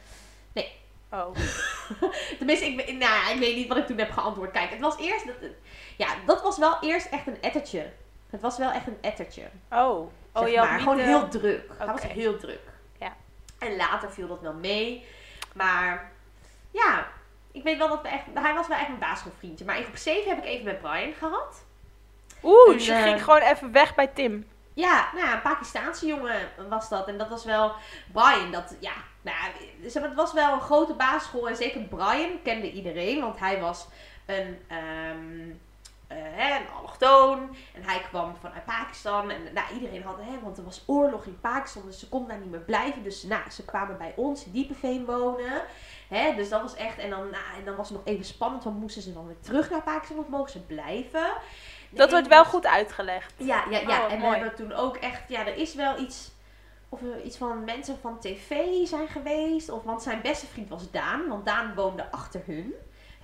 [0.53, 0.71] Nee.
[1.11, 1.35] Oh.
[2.37, 4.51] Tenminste, ik, weet- nou, ja, ik weet niet wat ik toen heb geantwoord.
[4.51, 5.35] Kijk, het was eerst, dat,
[5.97, 7.91] ja, dat was wel eerst echt een ettertje.
[8.29, 9.43] Het was wel echt een ettertje.
[9.71, 10.11] Oh.
[10.33, 10.79] Oh, zeg had maar.
[10.79, 11.71] Gewoon de- heel druk.
[11.77, 12.61] Hij was heel druk.
[12.99, 13.15] Ja.
[13.59, 15.05] En later viel dat wel mee.
[15.53, 16.11] Maar
[16.71, 17.07] ja,
[17.55, 18.23] ik weet wel dat we echt.
[18.33, 19.65] Hij was wel echt mijn basisschoolvriendje.
[19.65, 21.63] Maar in groep 7 heb ik even met Brian gehad.
[22.43, 24.47] Oeh, dus je eh, ging gewoon even weg bij Tim.
[24.73, 27.07] Ja, nou ja, een Pakistaanse jongen was dat.
[27.07, 27.71] En dat was wel
[28.11, 28.51] Brian.
[28.51, 29.37] Dat, ja, nou,
[29.81, 31.47] ja, het was wel een grote basisschool.
[31.47, 33.21] En zeker Brian kende iedereen.
[33.21, 33.87] Want hij was
[34.25, 35.55] een, ehm eh,
[36.13, 37.55] hè, een allochtoon.
[37.73, 39.29] En hij kwam vanuit Pakistan.
[39.31, 41.81] En nou, iedereen had, hè, want er was oorlog in Pakistan.
[41.85, 43.03] Dus ze konden daar niet meer blijven.
[43.03, 45.61] Dus nou, ze kwamen bij ons in Diepenveen wonen.
[46.09, 46.97] Hè, dus dat was echt.
[46.97, 48.63] En dan, nou, en dan was het nog even spannend.
[48.63, 50.17] Want moesten ze dan weer terug naar Pakistan?
[50.17, 51.33] Of mogen ze blijven?
[51.89, 53.33] Dat wordt wel was- goed uitgelegd.
[53.37, 54.05] ja, ja, ja.
[54.05, 54.37] Oh, en we mooi.
[54.37, 56.31] hebben toen ook echt, ja, er is wel iets,
[56.89, 58.51] of iets van mensen van tv
[58.85, 59.69] zijn geweest.
[59.69, 62.73] Of, want zijn beste vriend was Daan, want Daan woonde achter hun,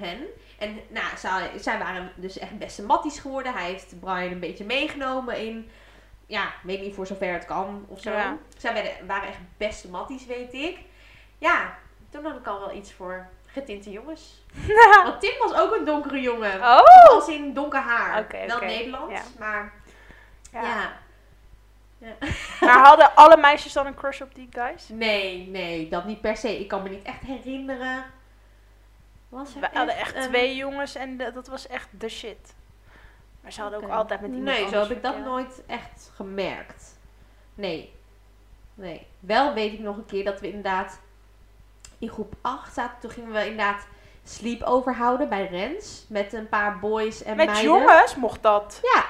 [0.02, 0.26] hen.
[0.60, 3.54] En nou, zij, zij waren dus echt beste matties geworden.
[3.54, 5.70] Hij heeft Brian een beetje meegenomen in,
[6.26, 8.12] ja, weet niet voor zover het kan of zo.
[8.12, 8.38] Ja.
[8.58, 10.78] Zij werden, waren echt beste matties, weet ik.
[11.38, 11.78] Ja,
[12.10, 14.44] toen had ik al wel iets voor getinte jongens.
[15.04, 16.60] Want Tim was ook een donkere jongen.
[16.60, 17.10] Oh.
[17.10, 18.20] Als in donker haar.
[18.20, 18.60] Oké, Wel.
[18.60, 19.22] Nederlands, Ja.
[19.40, 19.74] maar
[20.52, 20.62] Ja.
[20.64, 21.00] ja.
[22.62, 24.90] Maar hadden alle meisjes dan een crush op die guys?
[24.90, 26.60] Nee, nee, dat niet per se.
[26.60, 28.06] Ik kan me niet echt herinneren.
[29.32, 32.54] Was er We hadden echt twee jongens en de- dat was echt de shit.
[33.42, 37.00] Maar ze hadden ook altijd met iemand Nee, zo heb ik dat nooit echt gemerkt.
[37.54, 37.94] Nee.
[38.74, 39.08] Nee.
[39.20, 41.00] Wel weet ik nog een keer dat we inderdaad
[42.00, 43.00] in groep 8 zaten.
[43.00, 43.88] Toen gingen we inderdaad
[44.24, 46.06] sleepover houden bij Rens.
[46.10, 47.72] Met een paar boys en Met meiden.
[47.72, 48.80] jongens mocht dat.
[48.94, 49.06] Ja.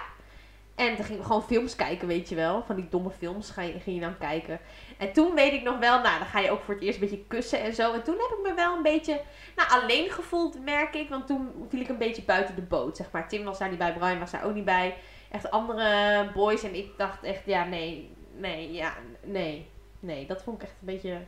[0.75, 2.63] En dan gingen we gewoon films kijken, weet je wel.
[2.65, 4.59] Van die domme films ga je, ging je dan kijken.
[5.01, 7.09] En toen weet ik nog wel, nou, dan ga je ook voor het eerst een
[7.09, 7.93] beetje kussen en zo.
[7.93, 9.21] En toen heb ik me wel een beetje,
[9.55, 11.09] nou, alleen gevoeld, merk ik.
[11.09, 13.27] Want toen viel ik een beetje buiten de boot, zeg maar.
[13.27, 14.97] Tim was daar niet bij, Brian was daar ook niet bij.
[15.31, 16.63] Echt andere boys.
[16.63, 19.69] En ik dacht echt, ja, nee, nee, ja, nee.
[19.99, 21.21] Nee, dat vond ik echt een beetje,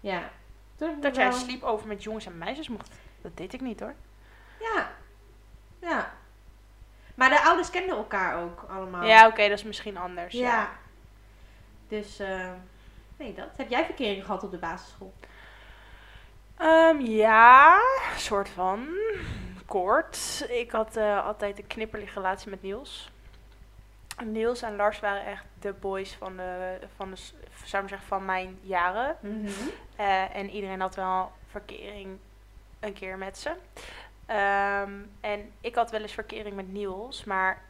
[0.00, 0.30] ja.
[0.76, 2.94] Toen Dat jij wel- sleepover met jongens en meisjes mocht.
[3.22, 3.94] Dat deed ik niet hoor.
[4.60, 4.90] Ja,
[5.80, 6.14] ja.
[7.14, 9.04] Maar de ouders kenden elkaar ook allemaal.
[9.04, 10.34] Ja, oké, dat is misschien anders.
[10.34, 10.40] Ja.
[10.40, 10.70] Ja.
[11.88, 12.50] Dus, eh
[13.16, 13.48] nee, dat.
[13.56, 15.12] Heb jij verkering gehad op de basisschool?
[16.56, 17.80] Ehm, ja,
[18.16, 18.86] soort van.
[19.66, 20.46] Kort.
[20.48, 23.10] Ik had eh, altijd een knipperlige relatie met Niels.
[24.24, 27.16] Niels en Lars waren echt de boys van de, van de,
[27.64, 29.16] zou ik zeggen, van mijn jaren.
[29.96, 32.18] Eh, en iedereen had wel verkering
[32.80, 33.52] een keer met ze.
[34.26, 37.62] Ehm, en ik had wel eens verkering met Niels, maar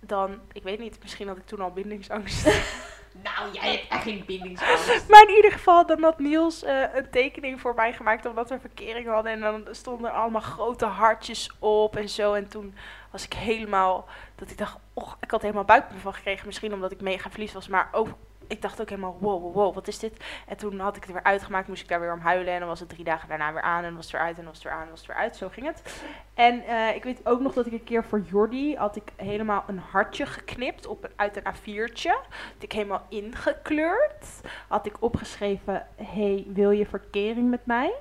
[0.00, 2.46] dan, ik weet niet, misschien had ik toen al bindingsangst.
[3.22, 5.08] Nou, jij hebt echt geen bindingsangst.
[5.10, 8.60] maar in ieder geval, dan had Niels eh, een tekening voor mij gemaakt omdat we
[8.60, 9.32] verkering hadden.
[9.32, 12.34] En dan stonden er allemaal grote hartjes op en zo.
[12.34, 12.74] En toen
[13.10, 16.46] was ik helemaal, dat ik dacht, och, ik had helemaal buikpijn van gekregen.
[16.46, 18.08] Misschien omdat ik mega verliefd was, maar ook,
[18.48, 20.24] ik dacht ook helemaal, wow, wow, wow, wat is dit?
[20.46, 22.52] En toen had ik het weer uitgemaakt, moest ik daar weer om huilen.
[22.52, 24.44] En dan was het drie dagen daarna weer aan en was het weer uit en
[24.44, 25.36] was het weer aan en was het weer uit.
[25.36, 26.02] Zo ging het.
[26.34, 29.64] En eh, ik weet ook nog dat ik een keer voor Jordi had ik helemaal
[29.66, 32.10] een hartje geknipt op een, uit een A4'tje.
[32.28, 34.40] Had ik helemaal ingekleurd.
[34.68, 37.92] Had ik opgeschreven, hey, wil je verkering met mij?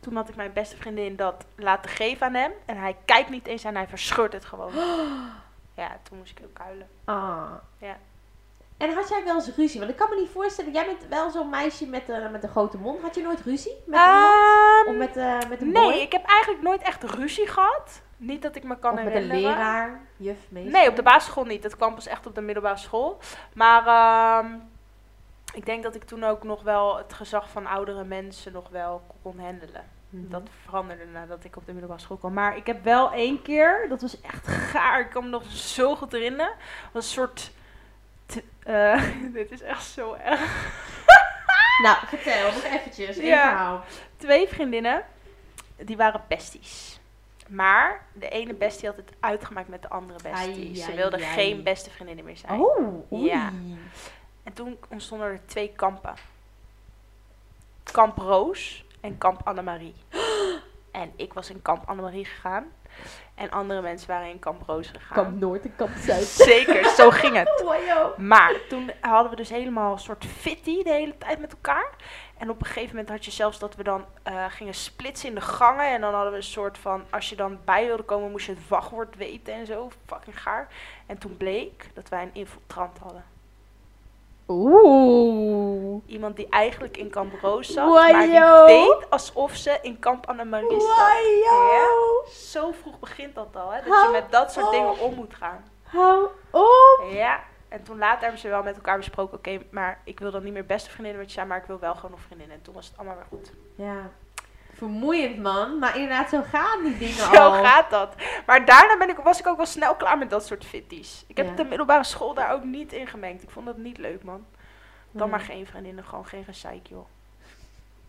[0.00, 2.52] Toen had ik mijn beste vriendin dat laten geven aan hem.
[2.64, 4.72] En hij kijkt niet eens aan, hij verscheurt het gewoon.
[5.76, 6.88] Ja, toen moest ik ook huilen.
[7.04, 7.50] Ah.
[7.78, 7.96] Ja.
[8.76, 9.78] En had jij wel eens ruzie?
[9.80, 12.48] Want ik kan me niet voorstellen, jij bent wel zo'n meisje met, een met een
[12.48, 13.00] grote mond.
[13.02, 14.32] Had je nooit ruzie met iemand?
[14.86, 15.82] Ehm, Of met, eh met een boy?
[15.88, 18.02] nee, ik heb eigenlijk nooit echt ruzie gehad.
[18.16, 19.42] Niet dat ik me kan of met een herinneren.
[19.50, 20.72] leraar, juf, meester?
[20.72, 21.62] Nee, op de basisschool niet.
[21.62, 23.18] Dat kwam pas echt op de middelbare school.
[23.54, 24.52] Maar ehm,
[25.54, 29.02] ik denk dat ik toen ook nog wel het gezag van oudere mensen nog wel
[29.22, 29.84] kon handelen.
[30.10, 30.30] Mhm.
[30.30, 32.32] Dat veranderde nadat ik op de middelbare school kwam.
[32.32, 35.00] Maar ik heb wel één keer, dat was echt gaar.
[35.00, 36.52] Ik kan me nog zo goed herinneren.
[36.92, 37.50] was een soort.
[38.62, 39.02] Eh,
[39.32, 40.42] dit is echt zo erg.
[41.82, 43.16] Nou, vertel nog eventjes.
[43.16, 43.82] Ja.
[44.16, 45.04] Twee vriendinnen,
[45.76, 47.00] die waren besties.
[47.48, 50.54] Maar de ene bestie had het uitgemaakt met de andere bestie.
[50.54, 51.22] Ai, Ze ai, ai.
[51.22, 52.60] geen beste vriendinnen meer zijn.
[52.60, 53.24] Oh, oei.
[53.24, 53.52] Ja.
[54.42, 56.14] En toen ontstonden er twee kampen.
[57.92, 59.94] Kamp Roos en kamp Annemarie.
[60.90, 62.72] En ik was in kamp Annemarie gegaan.
[63.34, 65.24] En andere mensen waren in kamp Roos gegaan.
[65.24, 66.24] Kamp Noord en Kamp Zuid.
[66.24, 67.62] Zeker, zo ging het.
[67.66, 68.14] Wajo.
[68.16, 71.90] Maar toen hadden we dus helemaal een soort fitty de hele tijd met elkaar.
[72.38, 75.34] En op een gegeven moment had je zelfs dat we dan eh, gingen splitsen in
[75.34, 75.86] de gangen.
[75.86, 78.52] En dan hadden we een soort van, als je dan bij wilde komen, moest je
[78.52, 79.90] het wachtwoord weten en zo.
[80.06, 80.68] Fucking gaar.
[81.06, 83.33] En toen bleek dat wij een infiltrant hadden.
[84.48, 86.02] Oeh.
[86.06, 90.80] Iemand die eigenlijk in kamp Roos zat, maar die deed alsof ze in kamp Annemarie
[90.80, 90.96] zat.
[90.96, 92.24] Wajo.
[92.30, 93.78] Zo vroeg begint dat al, hè?
[93.88, 94.72] Dat je met dat soort op.
[94.72, 95.64] dingen om moet gaan.
[95.82, 97.04] Hou op.
[97.10, 100.42] Ja, en toen later hebben ze wel met elkaar besproken, oké, maar ik wil dan
[100.44, 102.56] niet meer beste vriendinnen met je zijn, maar ik wil wel gewoon nog vriendinnen.
[102.56, 103.52] En toen was het allemaal weer goed.
[103.74, 104.10] Ja.
[104.76, 105.78] Vermoeiend, man.
[105.78, 107.64] Maar inderdaad, zo gaan die dingen Zo al.
[107.64, 108.14] gaat dat.
[108.46, 111.24] Maar daarna ben ik, was ik ook wel snel klaar met dat soort fitties.
[111.26, 111.54] Ik heb Ja.
[111.54, 113.42] de middelbare school daar ook niet in gemengd.
[113.42, 114.46] Ik vond dat niet leuk, man.
[115.10, 115.30] Dan Nee.
[115.30, 117.06] maar geen vriendinnen, gewoon geen gezeik, joh.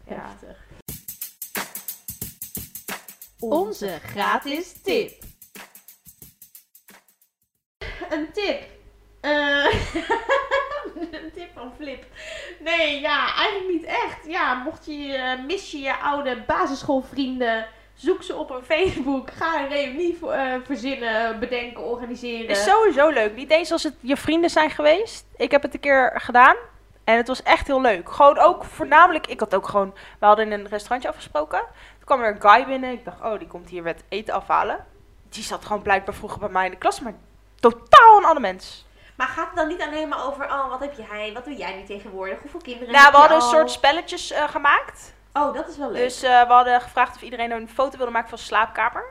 [0.08, 0.16] Ja.
[0.16, 0.58] Heftig.
[3.40, 5.24] Onze gratis tip.
[8.10, 8.64] Een tip.
[9.22, 9.66] Eh,
[11.12, 12.06] een tip van Flip.
[12.60, 14.18] Nee, ja, eigenlijk niet echt.
[14.28, 19.32] Ja, mocht je, eh, mis je je oude basisschoolvrienden, zoek ze op een Facebook.
[19.32, 22.48] Ga een reunie vo- eh, verzinnen, bedenken, organiseren.
[22.50, 23.36] Is sowieso leuk.
[23.36, 25.26] Niet eens als het je vrienden zijn geweest.
[25.38, 26.56] Ik heb het een keer gedaan.
[27.04, 28.10] En het was echt heel leuk.
[28.12, 31.60] Gewoon ook voornamelijk, ik had ook gewoon, we hadden in een restaurantje afgesproken.
[31.60, 32.92] Toen kwam er een guy binnen.
[32.92, 34.86] Ik dacht, oh, die komt hier met eten afhalen.
[35.30, 37.14] Die zat gewoon blijkbaar vroeger bij mij in de klas, maar
[37.60, 38.86] totaal een ander mens.
[39.16, 41.76] Maar gaat het dan niet alleen maar over, oh, wat heb jij, wat doe jij
[41.76, 42.42] nu tegenwoordig?
[42.42, 45.14] Hoeveel kinderen Nou, heb we hadden een soort spelletjes eh, gemaakt.
[45.34, 46.02] Oh, dat is wel leuk.
[46.02, 49.04] Dus eh, we hadden gevraagd of iedereen een foto wilde maken van zijn slaapkamer.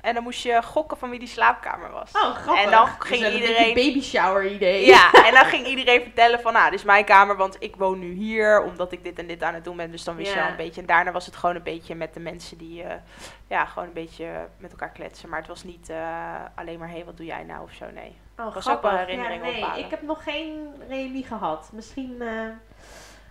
[0.00, 2.12] En dan moest je gokken van wie die slaapkamer was.
[2.12, 2.64] oh, grappig.
[2.64, 3.74] En dan Dus ging een beetje iedereen...
[3.74, 4.86] baby shower idee.
[4.86, 7.98] Ja, en dan ging iedereen vertellen van, nou, dit is mijn kamer, want ik woon
[7.98, 9.90] nu hier, omdat ik dit en dit aan het doen ben.
[9.90, 10.80] Dus dan wist je al een beetje.
[10.80, 12.94] En daarna was het gewoon een beetje met de mensen die, eh,
[13.48, 15.28] ja, gewoon een beetje met elkaar kletsen.
[15.28, 17.86] Maar het was niet eh, alleen maar, hé, hey, wat doe jij nou of zo,
[17.94, 18.16] nee.
[18.38, 19.14] Oh, Was ook wel grappig.
[19.14, 19.84] ja, nee, ophalen.
[19.84, 21.70] ik heb nog geen reunie gehad.
[21.72, 22.30] Misschien eh,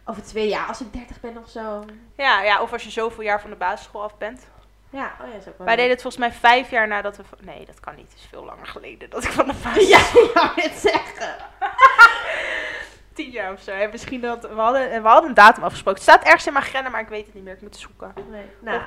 [0.06, 1.84] over twee jaar, als ik 30 ben of zo.
[2.16, 4.48] Ja, ja, of als je zoveel jaar van de basisschool af bent.
[4.90, 7.24] Ja, oh ja, is ook wel Wij deden het volgens mij vijf jaar nadat we...
[7.40, 8.10] Nee, dat kan niet.
[8.10, 10.24] Het is veel langer geleden dat ik van de basisschool...
[10.24, 11.36] Ja, ik wou het zeggen.
[13.14, 13.72] tien jaar of zo.
[13.72, 14.42] En misschien dat...
[14.42, 16.02] We hadden, we hadden een datum afgesproken.
[16.02, 17.54] Het staat ergens in mijn agenda, maar ik weet het niet meer.
[17.54, 18.14] Ik moet het zoeken.
[18.30, 18.46] Nee.
[18.60, 18.82] Nou,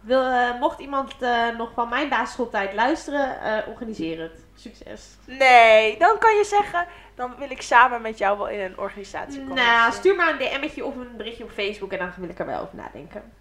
[0.00, 4.43] wil, eh, mocht iemand eh, nog van mijn basisschooltijd luisteren, organiseer het.
[4.54, 5.16] Succes.
[5.24, 6.86] Nee, dan kan je zeggen...
[7.14, 9.54] Dan wil ik samen met jou wel in een organisatie komen.
[9.54, 12.46] Nou, stuur maar een DM'tje of een berichtje op Facebook en dan wil ik er
[12.46, 13.32] wel over nadenken.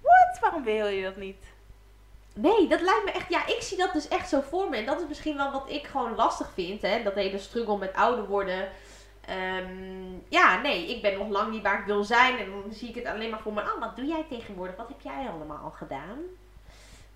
[0.00, 0.38] Wat?
[0.40, 1.44] Waarom wil je dat niet?
[2.34, 3.28] Nee, dat lijkt me echt.
[3.28, 4.76] Ja, ik zie dat dus echt zo voor me.
[4.76, 6.82] En dat is misschien wel wat ik gewoon lastig vind.
[6.82, 7.02] Hè?
[7.02, 8.68] Dat hele struggle met ouder worden.
[9.26, 12.38] Ehm, ja, nee, ik ben nog lang niet waar ik wil zijn.
[12.38, 13.60] En dan zie ik het alleen maar voor me.
[13.60, 14.76] Oh, wat doe jij tegenwoordig?
[14.76, 16.18] Wat heb jij allemaal gedaan?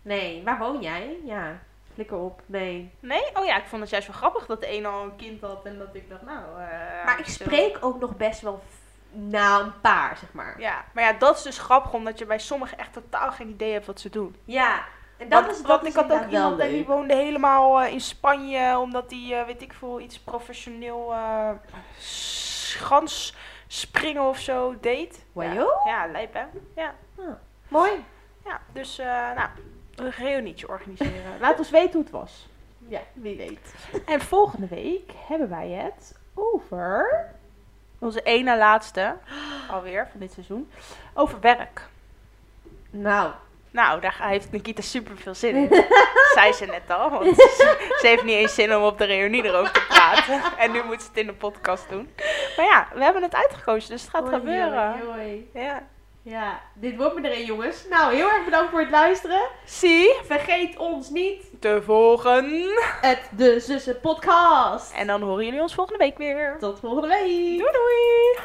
[0.02, 1.16] Nee, waar woon jij?
[1.24, 1.60] Ja,
[1.94, 2.40] flikker op.
[2.46, 2.90] Nee.
[3.00, 3.22] Nee?
[3.34, 5.64] Oh ja, ik vond het juist wel grappig dat de een al een kind had
[5.64, 6.44] en dat ik dacht, nou...
[6.60, 8.62] eh, Maar ik spreek ook nog best wel
[9.10, 10.60] na een paar, zeg maar.
[10.60, 13.72] Ja, maar ja, dat is dus grappig, omdat je bij sommigen echt totaal geen idee
[13.72, 14.36] hebt wat ze doen.
[14.44, 14.84] Ja,
[15.18, 17.80] en dat want, is dat want is ik had ook iemand en die woonde helemaal
[17.80, 21.50] eh, in Spanje, omdat die, eh, weet ik veel, iets professioneel eh
[21.98, 23.34] schans
[23.66, 25.24] springen of zo deed.
[25.32, 25.66] Wajo?
[25.84, 26.44] Ja, ja lijp hè?
[26.74, 26.94] Ja,
[27.68, 28.04] Mooi.
[28.44, 28.96] ja dus
[29.34, 29.48] nou,
[29.96, 31.38] een reunietje organiseren.
[31.40, 32.48] Laat ons weten hoe het was.
[32.88, 33.74] Ja, wie weet.
[34.06, 37.06] En volgende week hebben wij het over
[37.98, 39.14] onze ene laatste,
[39.70, 40.70] alweer van dit seizoen,
[41.14, 41.80] over werk.
[42.90, 43.30] Nou,
[43.70, 45.84] Nou, daar heeft Nikita super veel zin in.
[46.34, 49.44] Zei ze net al, want ze, ze heeft niet eens zin om op de reunie
[49.44, 50.40] erover te praten.
[50.58, 52.10] En nu moet ze het in de podcast doen.
[52.56, 54.90] Maar ja, we hebben het uitgekozen, dus het gaat Hoi, gebeuren.
[54.92, 55.50] hoi, hoi.
[55.54, 55.82] Ja.
[56.26, 57.86] Ja, dit wordt me er een, jongens.
[57.90, 59.40] Nou, heel erg bedankt voor het luisteren.
[59.64, 62.68] Zie, Vergeet ons niet, te volgen.
[63.00, 64.92] het De Zussen Podcast.
[64.94, 66.56] En dan horen jullie ons volgende week weer.
[66.58, 67.58] Tot volgende week.
[67.58, 68.38] Doei doei!